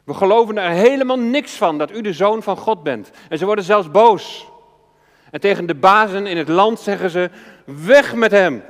We 0.05 0.15
geloven 0.15 0.59
er 0.59 0.71
helemaal 0.71 1.19
niks 1.19 1.53
van 1.53 1.79
dat 1.79 1.91
u 1.91 2.01
de 2.01 2.13
zoon 2.13 2.43
van 2.43 2.57
God 2.57 2.83
bent. 2.83 3.11
En 3.29 3.39
ze 3.39 3.45
worden 3.45 3.65
zelfs 3.65 3.91
boos. 3.91 4.48
En 5.31 5.41
tegen 5.41 5.67
de 5.67 5.75
bazen 5.75 6.27
in 6.27 6.37
het 6.37 6.49
land 6.49 6.81
zeggen 6.81 7.11
ze: 7.11 7.31
weg 7.65 8.15
met 8.15 8.31
hem. 8.31 8.63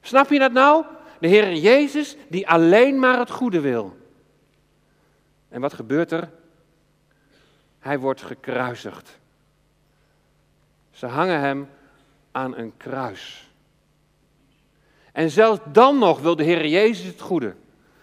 Snap 0.00 0.30
je 0.30 0.38
dat 0.38 0.52
nou? 0.52 0.84
De 1.20 1.28
Heer 1.28 1.54
Jezus 1.54 2.16
die 2.28 2.48
alleen 2.48 2.98
maar 2.98 3.18
het 3.18 3.30
goede 3.30 3.60
wil. 3.60 3.96
En 5.48 5.60
wat 5.60 5.72
gebeurt 5.74 6.12
er? 6.12 6.30
Hij 7.78 7.98
wordt 7.98 8.22
gekruisigd. 8.22 9.18
Ze 10.90 11.06
hangen 11.06 11.40
hem 11.40 11.68
aan 12.32 12.56
een 12.56 12.76
kruis. 12.76 13.48
En 15.12 15.30
zelfs 15.30 15.60
dan 15.72 15.98
nog 15.98 16.20
wil 16.20 16.36
de 16.36 16.42
Heer 16.44 16.66
Jezus 16.66 17.06
het 17.06 17.20
goede. 17.20 17.54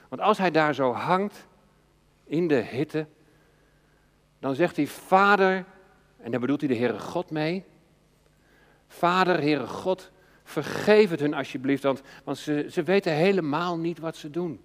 Want 0.09 0.21
als 0.21 0.37
hij 0.37 0.51
daar 0.51 0.73
zo 0.73 0.93
hangt, 0.93 1.45
in 2.23 2.47
de 2.47 2.55
hitte, 2.55 3.05
dan 4.39 4.55
zegt 4.55 4.75
hij, 4.75 4.87
Vader, 4.87 5.65
en 6.23 6.31
daar 6.31 6.39
bedoelt 6.39 6.59
hij 6.59 6.69
de 6.69 6.75
Heere 6.75 6.99
God 6.99 7.31
mee. 7.31 7.63
Vader, 8.87 9.39
Heere 9.39 9.67
God, 9.67 10.11
vergeef 10.43 11.09
het 11.09 11.19
hun 11.19 11.33
alsjeblieft, 11.33 11.83
want, 11.83 12.01
want 12.23 12.37
ze, 12.37 12.67
ze 12.71 12.83
weten 12.83 13.13
helemaal 13.13 13.77
niet 13.77 13.99
wat 13.99 14.15
ze 14.15 14.29
doen. 14.29 14.59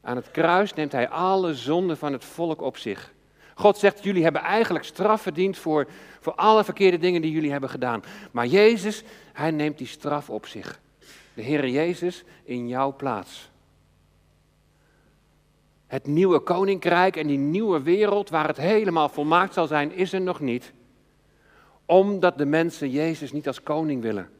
Aan 0.00 0.16
het 0.16 0.30
kruis 0.30 0.74
neemt 0.74 0.92
hij 0.92 1.08
alle 1.08 1.54
zonden 1.54 1.96
van 1.96 2.12
het 2.12 2.24
volk 2.24 2.60
op 2.60 2.76
zich. 2.76 3.12
God 3.54 3.78
zegt, 3.78 4.04
jullie 4.04 4.22
hebben 4.22 4.42
eigenlijk 4.42 4.84
straf 4.84 5.22
verdiend 5.22 5.58
voor, 5.58 5.88
voor 6.20 6.34
alle 6.34 6.64
verkeerde 6.64 6.98
dingen 6.98 7.22
die 7.22 7.32
jullie 7.32 7.50
hebben 7.50 7.70
gedaan. 7.70 8.02
Maar 8.30 8.46
Jezus, 8.46 9.02
hij 9.32 9.50
neemt 9.50 9.78
die 9.78 9.86
straf 9.86 10.30
op 10.30 10.46
zich. 10.46 10.80
De 11.34 11.42
Heere 11.42 11.70
Jezus 11.70 12.24
in 12.44 12.68
jouw 12.68 12.96
plaats. 12.96 13.50
Het 15.88 16.06
nieuwe 16.06 16.38
koninkrijk 16.38 17.16
en 17.16 17.26
die 17.26 17.38
nieuwe 17.38 17.82
wereld 17.82 18.30
waar 18.30 18.46
het 18.46 18.56
helemaal 18.56 19.08
volmaakt 19.08 19.54
zal 19.54 19.66
zijn, 19.66 19.92
is 19.92 20.12
er 20.12 20.20
nog 20.20 20.40
niet. 20.40 20.72
Omdat 21.86 22.38
de 22.38 22.46
mensen 22.46 22.90
Jezus 22.90 23.32
niet 23.32 23.46
als 23.46 23.62
koning 23.62 24.02
willen. 24.02 24.30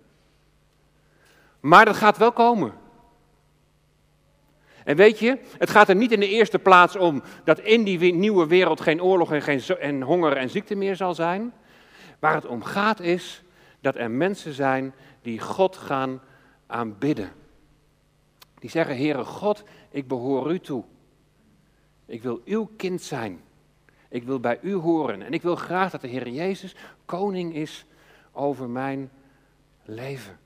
Maar 1.61 1.85
dat 1.85 1.97
gaat 1.97 2.19
wel 2.19 2.33
komen. 2.33 2.73
En 4.85 4.97
weet 4.97 5.19
je, 5.19 5.39
het 5.59 5.71
gaat 5.71 5.89
er 5.89 5.97
niet 5.97 6.13
in 6.13 6.21
de 6.21 6.29
eerste 6.29 6.59
plaats 6.59 6.97
om 6.97 7.23
dat 7.45 7.59
in 7.59 7.85
die 7.85 8.15
nieuwe 8.15 8.47
wereld 8.47 8.81
geen 8.81 9.03
oorlog 9.03 9.33
en, 9.33 9.43
geen 9.43 9.63
en 9.79 10.03
honger 10.03 10.37
en 10.37 10.51
ziekte 10.51 10.75
meer 10.75 10.97
zal 10.97 11.15
zijn. 11.15 11.53
Waar 12.19 12.35
het 12.35 12.47
om 12.47 12.63
gaat 12.63 13.01
is 13.01 13.43
dat 13.81 13.97
er 13.97 14.11
mensen 14.11 14.53
zijn 14.53 14.95
die 15.23 15.41
God 15.41 15.77
gaan 15.77 16.21
aanbidden. 16.67 17.33
Die 18.59 18.71
zeggen, 18.71 18.97
Heere 18.97 19.25
God, 19.25 19.65
ik 19.91 20.09
behoor 20.09 20.53
u 20.53 20.61
toe. 20.61 20.85
Ik 22.09 22.23
wil 22.23 22.41
uw 22.45 22.71
kind 22.77 23.03
zijn. 23.03 23.41
Ik 24.09 24.23
wil 24.23 24.41
bij 24.41 24.59
u 24.63 24.75
horen. 24.75 25.23
En 25.23 25.33
ik 25.33 25.43
wil 25.43 25.57
graag 25.57 25.91
dat 25.91 26.01
de 26.01 26.09
Heer 26.09 26.29
Jezus 26.29 26.75
koning 27.05 27.55
is 27.55 27.87
over 28.33 28.69
mijn 28.69 29.11
leven. 29.85 30.39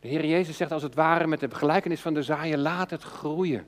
De 0.00 0.08
Heer 0.08 0.26
Jezus 0.26 0.56
zegt 0.56 0.72
als 0.72 0.82
het 0.82 0.94
ware 0.94 1.26
met 1.26 1.40
de 1.40 1.50
gelijkenis 1.50 2.00
van 2.00 2.14
de 2.14 2.22
zaaier, 2.22 2.58
laat 2.58 2.90
het 2.90 3.02
groeien. 3.02 3.66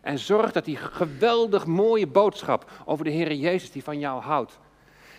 En 0.00 0.18
zorg 0.18 0.52
dat 0.52 0.64
die 0.64 0.76
geweldig 0.76 1.66
mooie 1.66 2.06
boodschap 2.06 2.70
over 2.84 3.04
de 3.04 3.10
Heer 3.10 3.32
Jezus 3.32 3.70
die 3.70 3.84
van 3.84 3.98
jou 3.98 4.22
houdt. 4.22 4.58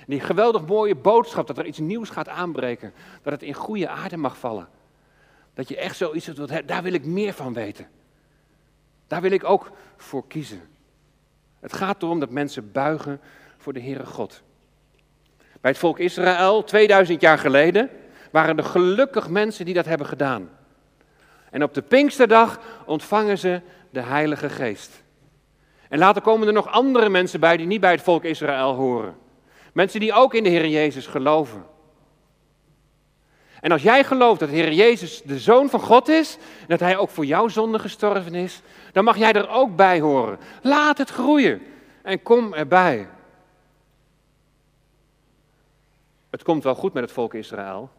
Die 0.08 0.20
geweldig 0.20 0.66
mooie 0.66 0.96
boodschap 0.96 1.48
dat 1.48 1.58
er 1.58 1.66
iets 1.66 1.80
nieuws 1.80 2.10
gaat 2.10 2.28
aanbreken. 2.28 2.94
Dat 3.22 3.34
het 3.34 3.44
in 3.44 3.54
goede 3.54 3.90
aarde 3.90 4.18
mag 4.18 4.38
vallen. 4.38 4.68
Dat 5.54 5.68
je 5.68 5.78
echt 5.78 5.98
zoiets 5.98 6.28
wilt, 6.28 6.68
daar 6.68 6.84
wil 6.84 6.94
ik 6.94 7.06
meer 7.06 7.34
van 7.34 7.54
weten. 7.54 7.88
Daar 9.08 9.22
wil 9.22 9.32
ik 9.32 9.44
ook 9.44 9.72
voor 9.98 10.28
kiezen. 10.28 10.75
Het 11.66 11.74
gaat 11.74 12.02
erom 12.04 12.20
dat 12.20 12.30
mensen 12.30 12.72
buigen 12.72 13.22
voor 13.58 13.74
de 13.74 13.82
Heere 13.82 14.06
God. 14.06 14.42
Bij 15.62 15.72
het 15.72 15.78
volk 15.78 16.00
Israël, 16.00 16.64
2000 16.64 17.22
jaar 17.22 17.38
geleden, 17.38 17.90
waren 18.32 18.58
er 18.58 18.64
gelukkig 18.64 19.30
mensen 19.30 19.66
die 19.66 19.74
dat 19.74 19.86
hebben 19.86 20.08
gedaan. 20.08 20.50
En 21.52 21.64
op 21.64 21.74
de 21.74 21.82
Pinksterdag 21.82 22.60
ontvangen 22.86 23.38
ze 23.38 23.62
de 23.90 24.02
Heilige 24.02 24.50
Geest. 24.50 25.04
En 25.90 26.00
later 26.00 26.22
komen 26.22 26.48
er 26.48 26.54
nog 26.54 26.68
andere 26.68 27.10
mensen 27.10 27.40
bij 27.40 27.58
die 27.58 27.68
niet 27.68 27.82
bij 27.82 27.92
het 27.92 28.02
volk 28.02 28.24
Israël 28.24 28.74
horen. 28.74 29.16
Mensen 29.74 30.00
die 30.00 30.14
ook 30.14 30.34
in 30.34 30.44
de 30.44 30.50
Heer 30.50 30.68
Jezus 30.68 31.08
geloven. 31.08 31.66
En 33.66 33.72
als 33.72 33.82
jij 33.82 34.04
gelooft 34.04 34.40
dat 34.40 34.50
de 34.50 34.56
Heer 34.56 34.74
Jezus 34.74 35.22
de 35.22 35.40
Zoon 35.40 35.70
van 35.70 35.80
God 35.80 36.08
is, 36.08 36.38
en 36.60 36.68
dat 36.68 36.80
Hij 36.80 36.98
ook 36.98 37.10
voor 37.10 37.26
jouw 37.26 37.48
zonde 37.48 37.80
gestorven 37.80 38.36
is, 38.36 38.62
dan 38.92 39.04
mag 39.04 39.18
jij 39.18 39.34
er 39.34 39.50
ook 39.50 39.76
bij 39.76 40.00
horen. 40.00 40.38
Laat 40.62 40.98
het 40.98 41.10
groeien 41.10 41.62
en 42.02 42.24
kom 42.24 42.54
erbij. 42.54 43.08
Het 46.30 46.44
komt 46.44 46.64
wel 46.64 46.76
goed 46.76 46.94
met 46.94 47.04
het 47.04 47.12
volk 47.12 47.34
Israël. 47.34 47.90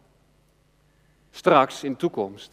Straks, 1.31 1.83
in 1.83 1.91
de 1.91 1.97
toekomst. 1.97 2.51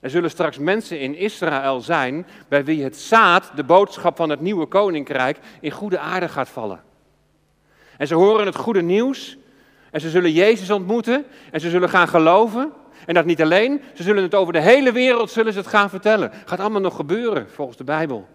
Er 0.00 0.10
zullen 0.10 0.30
straks 0.30 0.58
mensen 0.58 1.00
in 1.00 1.14
Israël 1.14 1.80
zijn 1.80 2.26
bij 2.48 2.64
wie 2.64 2.82
het 2.82 2.96
zaad, 2.96 3.50
de 3.54 3.64
boodschap 3.64 4.16
van 4.16 4.30
het 4.30 4.40
nieuwe 4.40 4.66
koninkrijk, 4.66 5.38
in 5.60 5.70
goede 5.70 5.98
aarde 5.98 6.28
gaat 6.28 6.48
vallen. 6.48 6.82
En 7.96 8.06
ze 8.06 8.14
horen 8.14 8.46
het 8.46 8.56
goede 8.56 8.82
nieuws 8.82 9.38
en 9.90 10.00
ze 10.00 10.10
zullen 10.10 10.32
Jezus 10.32 10.70
ontmoeten 10.70 11.24
en 11.50 11.60
ze 11.60 11.70
zullen 11.70 11.88
gaan 11.88 12.08
geloven. 12.08 12.72
En 13.06 13.14
dat 13.14 13.24
niet 13.24 13.42
alleen, 13.42 13.82
ze 13.94 14.02
zullen 14.02 14.22
het 14.22 14.34
over 14.34 14.52
de 14.52 14.60
hele 14.60 14.92
wereld 14.92 15.30
zullen 15.30 15.52
ze 15.52 15.58
het 15.58 15.68
gaan 15.68 15.90
vertellen. 15.90 16.32
Gaat 16.44 16.60
allemaal 16.60 16.80
nog 16.80 16.96
gebeuren 16.96 17.50
volgens 17.50 17.76
de 17.76 17.84
Bijbel. 17.84 18.28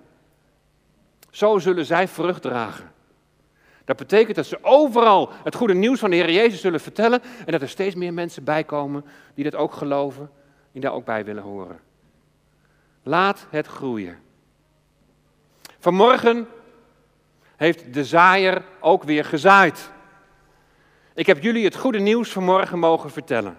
Zo 1.32 1.60
zullen 1.60 1.86
zij 1.86 2.08
vrucht 2.08 2.42
dragen. 2.42 2.92
Dat 3.86 3.98
betekent 3.98 4.36
dat 4.36 4.46
ze 4.46 4.58
overal 4.62 5.30
het 5.44 5.56
goede 5.56 5.74
nieuws 5.74 6.00
van 6.00 6.10
de 6.10 6.16
Heer 6.16 6.32
Jezus 6.32 6.62
zullen 6.62 6.80
vertellen 6.80 7.22
en 7.46 7.52
dat 7.52 7.62
er 7.62 7.70
steeds 7.70 7.96
meer 7.96 8.14
mensen 8.14 8.44
bijkomen 8.44 9.06
die 9.34 9.44
dat 9.44 9.56
ook 9.56 9.74
geloven, 9.74 10.30
die 10.72 10.82
daar 10.82 10.94
ook 10.94 11.06
bij 11.06 11.26
willen 11.26 11.44
horen. 11.44 11.80
Laat 13.04 13.48
het 13.50 13.68
groeien. 13.68 14.18
Vanmorgen 15.80 16.48
heeft 17.56 17.94
de 17.94 18.06
zaaier 18.06 18.62
ook 18.80 19.04
weer 19.04 19.26
gezaaid. 19.26 19.92
Ik 21.16 21.26
heb 21.26 21.44
jullie 21.44 21.64
het 21.64 21.76
goede 21.76 22.00
nieuws 22.00 22.32
vanmorgen 22.32 22.80
mogen 22.80 23.12
vertellen. 23.12 23.58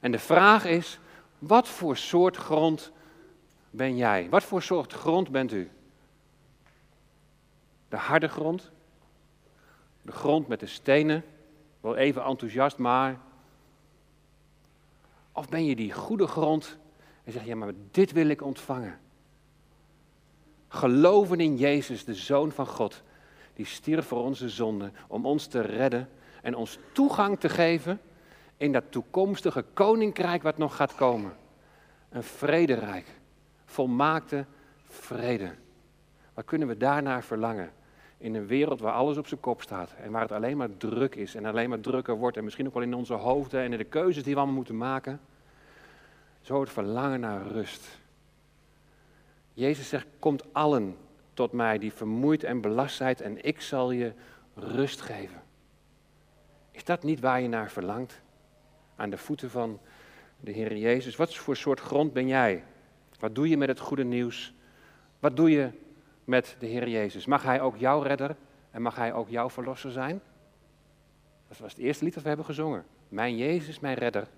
En 0.00 0.12
de 0.12 0.18
vraag 0.18 0.64
is, 0.64 0.98
wat 1.38 1.68
voor 1.68 1.96
soort 1.96 2.36
grond 2.36 2.92
ben 3.70 3.96
jij? 3.96 4.28
Wat 4.30 4.44
voor 4.44 4.62
soort 4.62 4.92
grond 4.92 5.30
bent 5.30 5.52
u? 5.52 5.70
De 7.88 7.96
harde 7.96 8.28
grond? 8.28 8.70
De 10.02 10.12
grond 10.12 10.48
met 10.48 10.60
de 10.60 10.66
stenen? 10.66 11.24
Wel 11.80 11.96
even 11.96 12.24
enthousiast, 12.24 12.78
maar. 12.78 13.18
Of 15.32 15.48
ben 15.48 15.64
je 15.64 15.76
die 15.76 15.92
goede 15.92 16.26
grond 16.26 16.78
en 17.24 17.32
zeg 17.32 17.42
je, 17.42 17.48
ja, 17.48 17.56
maar 17.56 17.72
dit 17.90 18.12
wil 18.12 18.28
ik 18.28 18.42
ontvangen. 18.42 18.98
Geloven 20.68 21.40
in 21.40 21.56
Jezus, 21.56 22.04
de 22.04 22.14
Zoon 22.14 22.52
van 22.52 22.66
God, 22.66 23.02
die 23.56 23.66
stierf 23.66 24.06
voor 24.06 24.22
onze 24.22 24.48
zonden 24.48 24.92
om 25.08 25.26
ons 25.26 25.46
te 25.46 25.60
redden 25.60 26.08
en 26.42 26.54
ons 26.54 26.78
toegang 26.92 27.40
te 27.40 27.48
geven 27.48 28.00
in 28.56 28.72
dat 28.72 28.84
toekomstige 28.88 29.64
koninkrijk 29.72 30.42
wat 30.42 30.58
nog 30.58 30.76
gaat 30.76 30.94
komen. 30.94 31.36
Een 32.08 32.22
vrederijk, 32.22 33.06
volmaakte 33.64 34.44
vrede. 34.88 35.54
Wat 36.34 36.44
kunnen 36.44 36.68
we 36.68 36.76
daarnaar 36.76 37.24
verlangen? 37.24 37.72
In 38.18 38.34
een 38.34 38.46
wereld 38.46 38.80
waar 38.80 38.92
alles 38.92 39.16
op 39.16 39.26
zijn 39.26 39.40
kop 39.40 39.62
staat 39.62 39.94
en 40.02 40.10
waar 40.10 40.22
het 40.22 40.32
alleen 40.32 40.56
maar 40.56 40.76
druk 40.76 41.14
is 41.14 41.34
en 41.34 41.44
alleen 41.44 41.68
maar 41.68 41.80
drukker 41.80 42.16
wordt 42.16 42.36
en 42.36 42.44
misschien 42.44 42.66
ook 42.66 42.74
wel 42.74 42.82
in 42.82 42.94
onze 42.94 43.14
hoofden 43.14 43.60
en 43.60 43.72
in 43.72 43.78
de 43.78 43.84
keuzes 43.84 44.22
die 44.22 44.32
we 44.32 44.38
allemaal 44.38 44.56
moeten 44.56 44.76
maken. 44.76 45.20
Zo 46.40 46.60
het 46.60 46.70
verlangen 46.70 47.20
naar 47.20 47.46
rust. 47.46 47.98
Jezus 49.52 49.88
zegt, 49.88 50.06
komt 50.18 50.54
allen 50.54 50.96
tot 51.36 51.52
mij 51.52 51.78
die 51.78 51.92
vermoeid 51.92 52.44
en 52.44 52.60
belast 52.60 52.96
zijn 52.96 53.16
en 53.16 53.44
ik 53.44 53.60
zal 53.60 53.90
je 53.90 54.12
rust 54.54 55.00
geven. 55.00 55.42
Is 56.70 56.84
dat 56.84 57.02
niet 57.02 57.20
waar 57.20 57.40
je 57.40 57.48
naar 57.48 57.70
verlangt? 57.70 58.20
Aan 58.96 59.10
de 59.10 59.18
voeten 59.18 59.50
van 59.50 59.80
de 60.40 60.50
Heer 60.50 60.76
Jezus. 60.76 61.16
Wat 61.16 61.34
voor 61.34 61.56
soort 61.56 61.80
grond 61.80 62.12
ben 62.12 62.26
jij? 62.26 62.64
Wat 63.18 63.34
doe 63.34 63.48
je 63.48 63.56
met 63.56 63.68
het 63.68 63.80
goede 63.80 64.04
nieuws? 64.04 64.54
Wat 65.18 65.36
doe 65.36 65.50
je 65.50 65.70
met 66.24 66.56
de 66.58 66.66
Heer 66.66 66.88
Jezus? 66.88 67.26
Mag 67.26 67.42
Hij 67.42 67.60
ook 67.60 67.76
jouw 67.76 68.00
redder 68.00 68.36
en 68.70 68.82
mag 68.82 68.96
Hij 68.96 69.12
ook 69.12 69.28
jouw 69.28 69.50
verlosser 69.50 69.90
zijn? 69.90 70.20
Dat 71.48 71.58
was 71.58 71.72
het 71.72 71.80
eerste 71.80 72.04
lied 72.04 72.14
dat 72.14 72.22
we 72.22 72.28
hebben 72.28 72.46
gezongen. 72.46 72.84
Mijn 73.08 73.36
Jezus, 73.36 73.80
mijn 73.80 73.96
redder. 73.96 74.28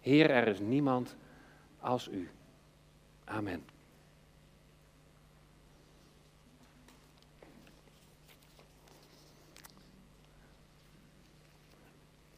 Heer, 0.00 0.30
er 0.30 0.46
is 0.46 0.60
niemand 0.60 1.16
als 1.80 2.08
u. 2.08 2.30
Amen. 3.24 3.73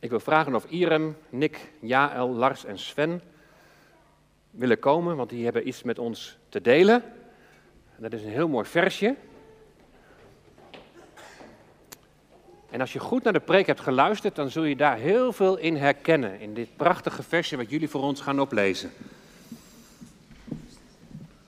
Ik 0.06 0.12
wil 0.12 0.20
vragen 0.20 0.54
of 0.54 0.64
Irem, 0.64 1.16
Nick, 1.28 1.70
Jaël, 1.80 2.28
Lars 2.28 2.64
en 2.64 2.78
Sven 2.78 3.22
willen 4.50 4.78
komen, 4.78 5.16
want 5.16 5.30
die 5.30 5.44
hebben 5.44 5.68
iets 5.68 5.82
met 5.82 5.98
ons 5.98 6.38
te 6.48 6.60
delen. 6.60 7.02
Dat 7.96 8.12
is 8.12 8.22
een 8.22 8.30
heel 8.30 8.48
mooi 8.48 8.66
versje. 8.66 9.14
En 12.70 12.80
als 12.80 12.92
je 12.92 12.98
goed 12.98 13.22
naar 13.22 13.32
de 13.32 13.40
preek 13.40 13.66
hebt 13.66 13.80
geluisterd, 13.80 14.34
dan 14.34 14.50
zul 14.50 14.64
je 14.64 14.76
daar 14.76 14.96
heel 14.96 15.32
veel 15.32 15.56
in 15.56 15.76
herkennen. 15.76 16.40
In 16.40 16.54
dit 16.54 16.76
prachtige 16.76 17.22
versje 17.22 17.56
wat 17.56 17.70
jullie 17.70 17.88
voor 17.88 18.02
ons 18.02 18.20
gaan 18.20 18.40
oplezen. 18.40 18.90